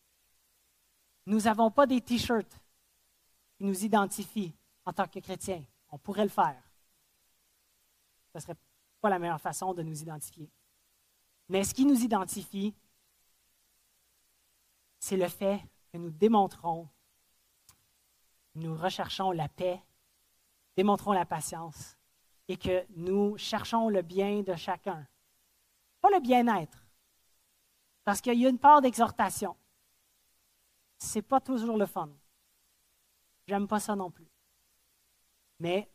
Nous 1.25 1.41
n'avons 1.41 1.71
pas 1.71 1.85
des 1.85 1.99
t-shirts 1.99 2.57
qui 3.57 3.65
nous 3.65 3.83
identifient 3.83 4.55
en 4.85 4.93
tant 4.93 5.07
que 5.07 5.19
chrétiens. 5.19 5.65
On 5.89 5.97
pourrait 5.97 6.23
le 6.23 6.29
faire. 6.29 6.70
Ce 8.33 8.37
ne 8.37 8.41
serait 8.41 8.57
pas 9.01 9.09
la 9.09 9.19
meilleure 9.19 9.41
façon 9.41 9.73
de 9.73 9.83
nous 9.83 10.01
identifier. 10.01 10.49
Mais 11.49 11.63
ce 11.63 11.73
qui 11.73 11.85
nous 11.85 12.01
identifie, 12.01 12.73
c'est 14.99 15.17
le 15.17 15.27
fait 15.27 15.61
que 15.91 15.97
nous 15.97 16.11
démontrons 16.11 16.87
nous 18.55 18.75
recherchons 18.75 19.31
la 19.31 19.47
paix, 19.47 19.81
démontrons 20.75 21.13
la 21.13 21.25
patience 21.25 21.97
et 22.47 22.57
que 22.57 22.85
nous 22.95 23.37
cherchons 23.37 23.89
le 23.89 24.01
bien 24.01 24.41
de 24.41 24.55
chacun. 24.55 25.07
Pas 26.01 26.09
le 26.09 26.19
bien-être, 26.19 26.85
parce 28.03 28.21
qu'il 28.21 28.39
y 28.39 28.45
a 28.45 28.49
une 28.49 28.59
part 28.59 28.81
d'exhortation, 28.81 29.55
c'est 30.97 31.21
pas 31.21 31.39
toujours 31.39 31.77
le 31.77 31.85
fun. 31.85 32.09
J'aime 33.47 33.67
pas 33.67 33.79
ça 33.79 33.95
non 33.95 34.11
plus. 34.11 34.27
Mais 35.59 35.89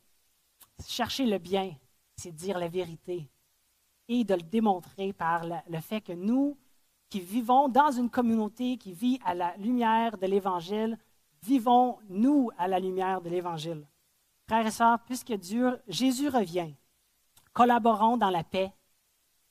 chercher 0.86 1.26
le 1.26 1.38
bien, 1.38 1.74
c'est 2.16 2.32
dire 2.32 2.58
la 2.58 2.68
vérité 2.68 3.28
et 4.08 4.24
de 4.24 4.34
le 4.34 4.42
démontrer 4.42 5.12
par 5.12 5.44
le 5.44 5.80
fait 5.80 6.00
que 6.00 6.12
nous, 6.12 6.56
qui 7.08 7.20
vivons 7.20 7.68
dans 7.68 7.90
une 7.90 8.10
communauté 8.10 8.76
qui 8.78 8.92
vit 8.92 9.18
à 9.24 9.34
la 9.34 9.56
lumière 9.56 10.18
de 10.18 10.26
l'Évangile, 10.26 10.98
vivons, 11.42 11.98
nous, 12.08 12.50
à 12.58 12.68
la 12.68 12.80
lumière 12.80 13.20
de 13.20 13.28
l'Évangile. 13.28 13.86
Frères 14.48 14.66
et 14.66 14.70
sœurs, 14.70 14.98
puisque 15.04 15.34
Jésus 15.88 16.28
revient, 16.28 16.74
collaborons 17.52 18.16
dans 18.16 18.30
la 18.30 18.44
paix, 18.44 18.72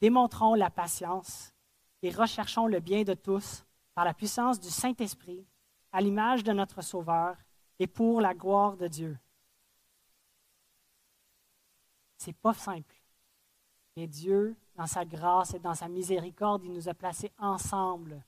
démontrons 0.01 0.55
la 0.55 0.69
patience 0.69 1.53
et 2.01 2.11
recherchons 2.11 2.67
le 2.67 2.79
bien 2.79 3.03
de 3.03 3.13
tous 3.13 3.65
par 3.93 4.05
la 4.05 4.13
puissance 4.13 4.59
du 4.59 4.69
Saint-Esprit, 4.69 5.45
à 5.91 6.01
l'image 6.01 6.43
de 6.43 6.51
notre 6.51 6.81
Sauveur 6.81 7.37
et 7.79 7.87
pour 7.87 8.21
la 8.21 8.33
gloire 8.33 8.75
de 8.77 8.87
Dieu. 8.87 9.17
C'est 12.25 12.33
pas 12.33 12.55
simple, 12.55 12.99
mais 13.95 14.07
Dieu, 14.07 14.57
dans 14.73 14.87
sa 14.87 15.05
grâce 15.05 15.53
et 15.53 15.59
dans 15.59 15.75
sa 15.75 15.87
miséricorde, 15.87 16.63
il 16.63 16.73
nous 16.73 16.89
a 16.89 16.95
placés 16.95 17.31
ensemble 17.37 18.19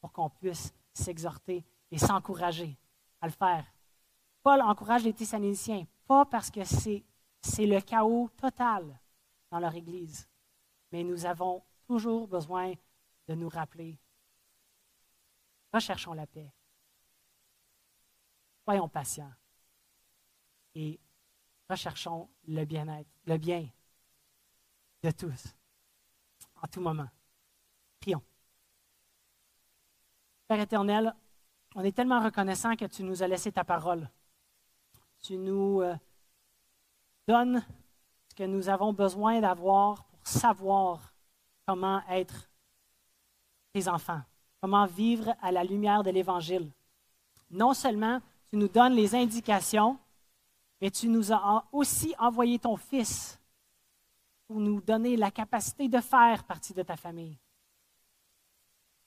pour 0.00 0.12
qu'on 0.12 0.30
puisse 0.30 0.72
s'exhorter 0.92 1.64
et 1.90 1.98
s'encourager 1.98 2.78
à 3.20 3.26
le 3.26 3.32
faire. 3.32 3.66
Paul 4.44 4.62
encourage 4.62 5.02
les 5.02 5.12
Thessaloniciens, 5.12 5.84
pas 6.06 6.24
parce 6.26 6.48
que 6.48 6.62
c'est, 6.62 7.02
c'est 7.40 7.66
le 7.66 7.80
chaos 7.80 8.30
total 8.36 8.96
dans 9.50 9.58
leur 9.58 9.74
Église, 9.74 10.28
mais 10.92 11.02
nous 11.02 11.26
avons 11.26 11.60
toujours 11.88 12.28
besoin 12.28 12.72
de 13.26 13.34
nous 13.34 13.48
rappeler. 13.48 13.98
Recherchons 15.74 16.12
la 16.12 16.28
paix. 16.28 16.54
Soyons 18.62 18.88
patients 18.88 19.32
et 20.76 21.00
recherchons 21.70 22.28
le 22.48 22.64
bien-être, 22.64 23.08
le 23.26 23.38
bien 23.38 23.68
de 25.02 25.10
tous, 25.10 25.54
en 26.62 26.66
tout 26.66 26.80
moment. 26.80 27.08
Prions. 28.00 28.22
Père 30.48 30.60
éternel, 30.60 31.14
on 31.74 31.84
est 31.84 31.92
tellement 31.92 32.20
reconnaissant 32.20 32.74
que 32.76 32.86
tu 32.86 33.02
nous 33.04 33.22
as 33.22 33.28
laissé 33.28 33.52
ta 33.52 33.64
parole. 33.64 34.10
Tu 35.22 35.36
nous 35.36 35.80
euh, 35.82 35.94
donnes 37.28 37.64
ce 38.28 38.34
que 38.34 38.44
nous 38.44 38.68
avons 38.68 38.92
besoin 38.92 39.40
d'avoir 39.40 40.04
pour 40.04 40.26
savoir 40.26 41.14
comment 41.66 42.02
être 42.08 42.50
tes 43.72 43.86
enfants, 43.86 44.22
comment 44.60 44.86
vivre 44.86 45.34
à 45.40 45.52
la 45.52 45.62
lumière 45.62 46.02
de 46.02 46.10
l'Évangile. 46.10 46.72
Non 47.50 47.74
seulement 47.74 48.20
tu 48.48 48.56
nous 48.56 48.68
donnes 48.68 48.94
les 48.94 49.14
indications, 49.14 49.98
mais 50.80 50.90
tu 50.90 51.08
nous 51.08 51.32
as 51.32 51.64
aussi 51.72 52.14
envoyé 52.18 52.58
ton 52.58 52.76
Fils 52.76 53.38
pour 54.46 54.60
nous 54.60 54.80
donner 54.80 55.16
la 55.16 55.30
capacité 55.30 55.88
de 55.88 56.00
faire 56.00 56.44
partie 56.44 56.72
de 56.72 56.82
ta 56.82 56.96
famille. 56.96 57.38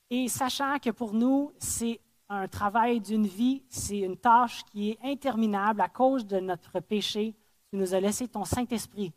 Et 0.09 0.27
sachant 0.27 0.77
que 0.79 0.91
pour 0.91 1.13
nous, 1.13 1.51
c'est 1.57 1.99
un 2.29 2.47
travail 2.47 3.01
d'une 3.01 3.27
vie, 3.27 3.63
c'est 3.69 3.99
une 3.99 4.17
tâche 4.17 4.63
qui 4.65 4.91
est 4.91 4.99
interminable 5.03 5.81
à 5.81 5.89
cause 5.89 6.25
de 6.25 6.39
notre 6.39 6.79
péché. 6.79 7.35
Tu 7.69 7.75
nous 7.75 7.93
as 7.93 7.99
laissé 7.99 8.27
ton 8.27 8.45
Saint-Esprit, 8.45 9.11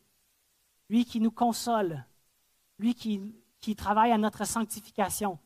lui 0.89 1.05
qui 1.05 1.21
nous 1.21 1.31
console, 1.31 2.05
lui 2.79 2.95
qui, 2.95 3.35
qui 3.61 3.77
travaille 3.77 4.13
à 4.13 4.19
notre 4.19 4.47
sanctification. 4.47 5.39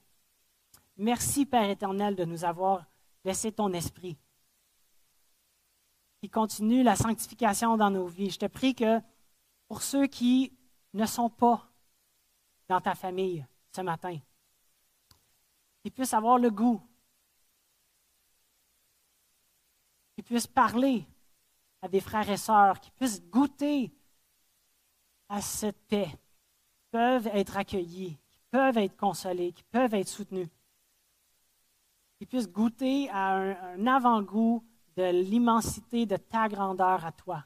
Merci, 0.96 1.46
Père 1.46 1.68
éternel, 1.68 2.14
de 2.14 2.24
nous 2.24 2.44
avoir 2.44 2.84
laissé 3.24 3.52
ton 3.52 3.72
esprit 3.72 4.16
qui 6.20 6.28
continue 6.28 6.82
la 6.82 6.96
sanctification 6.96 7.76
dans 7.76 7.90
nos 7.90 8.06
vies. 8.06 8.30
Je 8.30 8.38
te 8.38 8.46
prie 8.46 8.74
que 8.74 9.00
pour 9.68 9.82
ceux 9.82 10.06
qui 10.06 10.52
ne 10.92 11.06
sont 11.06 11.30
pas 11.30 11.66
dans 12.68 12.80
ta 12.80 12.94
famille 12.94 13.46
ce 13.74 13.80
matin, 13.80 14.18
ils 15.84 15.92
puissent 15.92 16.14
avoir 16.14 16.38
le 16.38 16.50
goût 16.50 16.80
qui 20.14 20.22
puissent 20.22 20.46
parler 20.46 21.06
à 21.80 21.88
des 21.88 22.00
frères 22.00 22.28
et 22.28 22.36
sœurs, 22.36 22.78
qui 22.80 22.90
puissent 22.90 23.22
goûter 23.22 23.90
à 25.30 25.40
cette 25.40 25.80
paix, 25.86 26.08
qui 26.08 26.82
peuvent 26.90 27.28
être 27.28 27.56
accueillis, 27.56 28.18
qui 28.28 28.38
peuvent 28.50 28.76
être 28.76 28.96
consolés, 28.96 29.52
qui 29.52 29.62
peuvent 29.62 29.94
être 29.94 30.08
soutenus, 30.08 30.48
qui 32.18 32.26
puissent 32.26 32.50
goûter 32.50 33.08
à 33.10 33.36
un, 33.36 33.86
avant-goût 33.86 34.62
de 35.01 35.22
l'immensité 35.22 36.05
de 36.05 36.16
ta 36.16 36.48
grandeur 36.48 37.05
à 37.05 37.12
toi. 37.12 37.44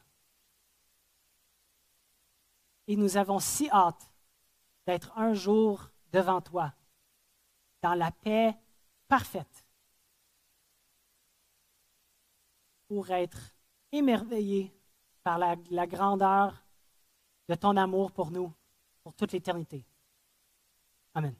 Et 2.86 2.96
nous 2.96 3.16
avons 3.16 3.38
si 3.38 3.70
hâte 3.70 4.10
d'être 4.86 5.16
un 5.16 5.32
jour 5.32 5.90
devant 6.12 6.40
toi, 6.40 6.74
dans 7.80 7.94
la 7.94 8.10
paix 8.10 8.54
parfaite 9.08 9.64
pour 12.88 13.10
être 13.10 13.54
émerveillé 13.92 14.72
par 15.22 15.38
la 15.38 15.86
grandeur 15.86 16.64
de 17.48 17.54
ton 17.54 17.76
amour 17.76 18.12
pour 18.12 18.30
nous, 18.30 18.52
pour 19.02 19.14
toute 19.14 19.32
l'éternité. 19.32 19.84
Amen. 21.14 21.34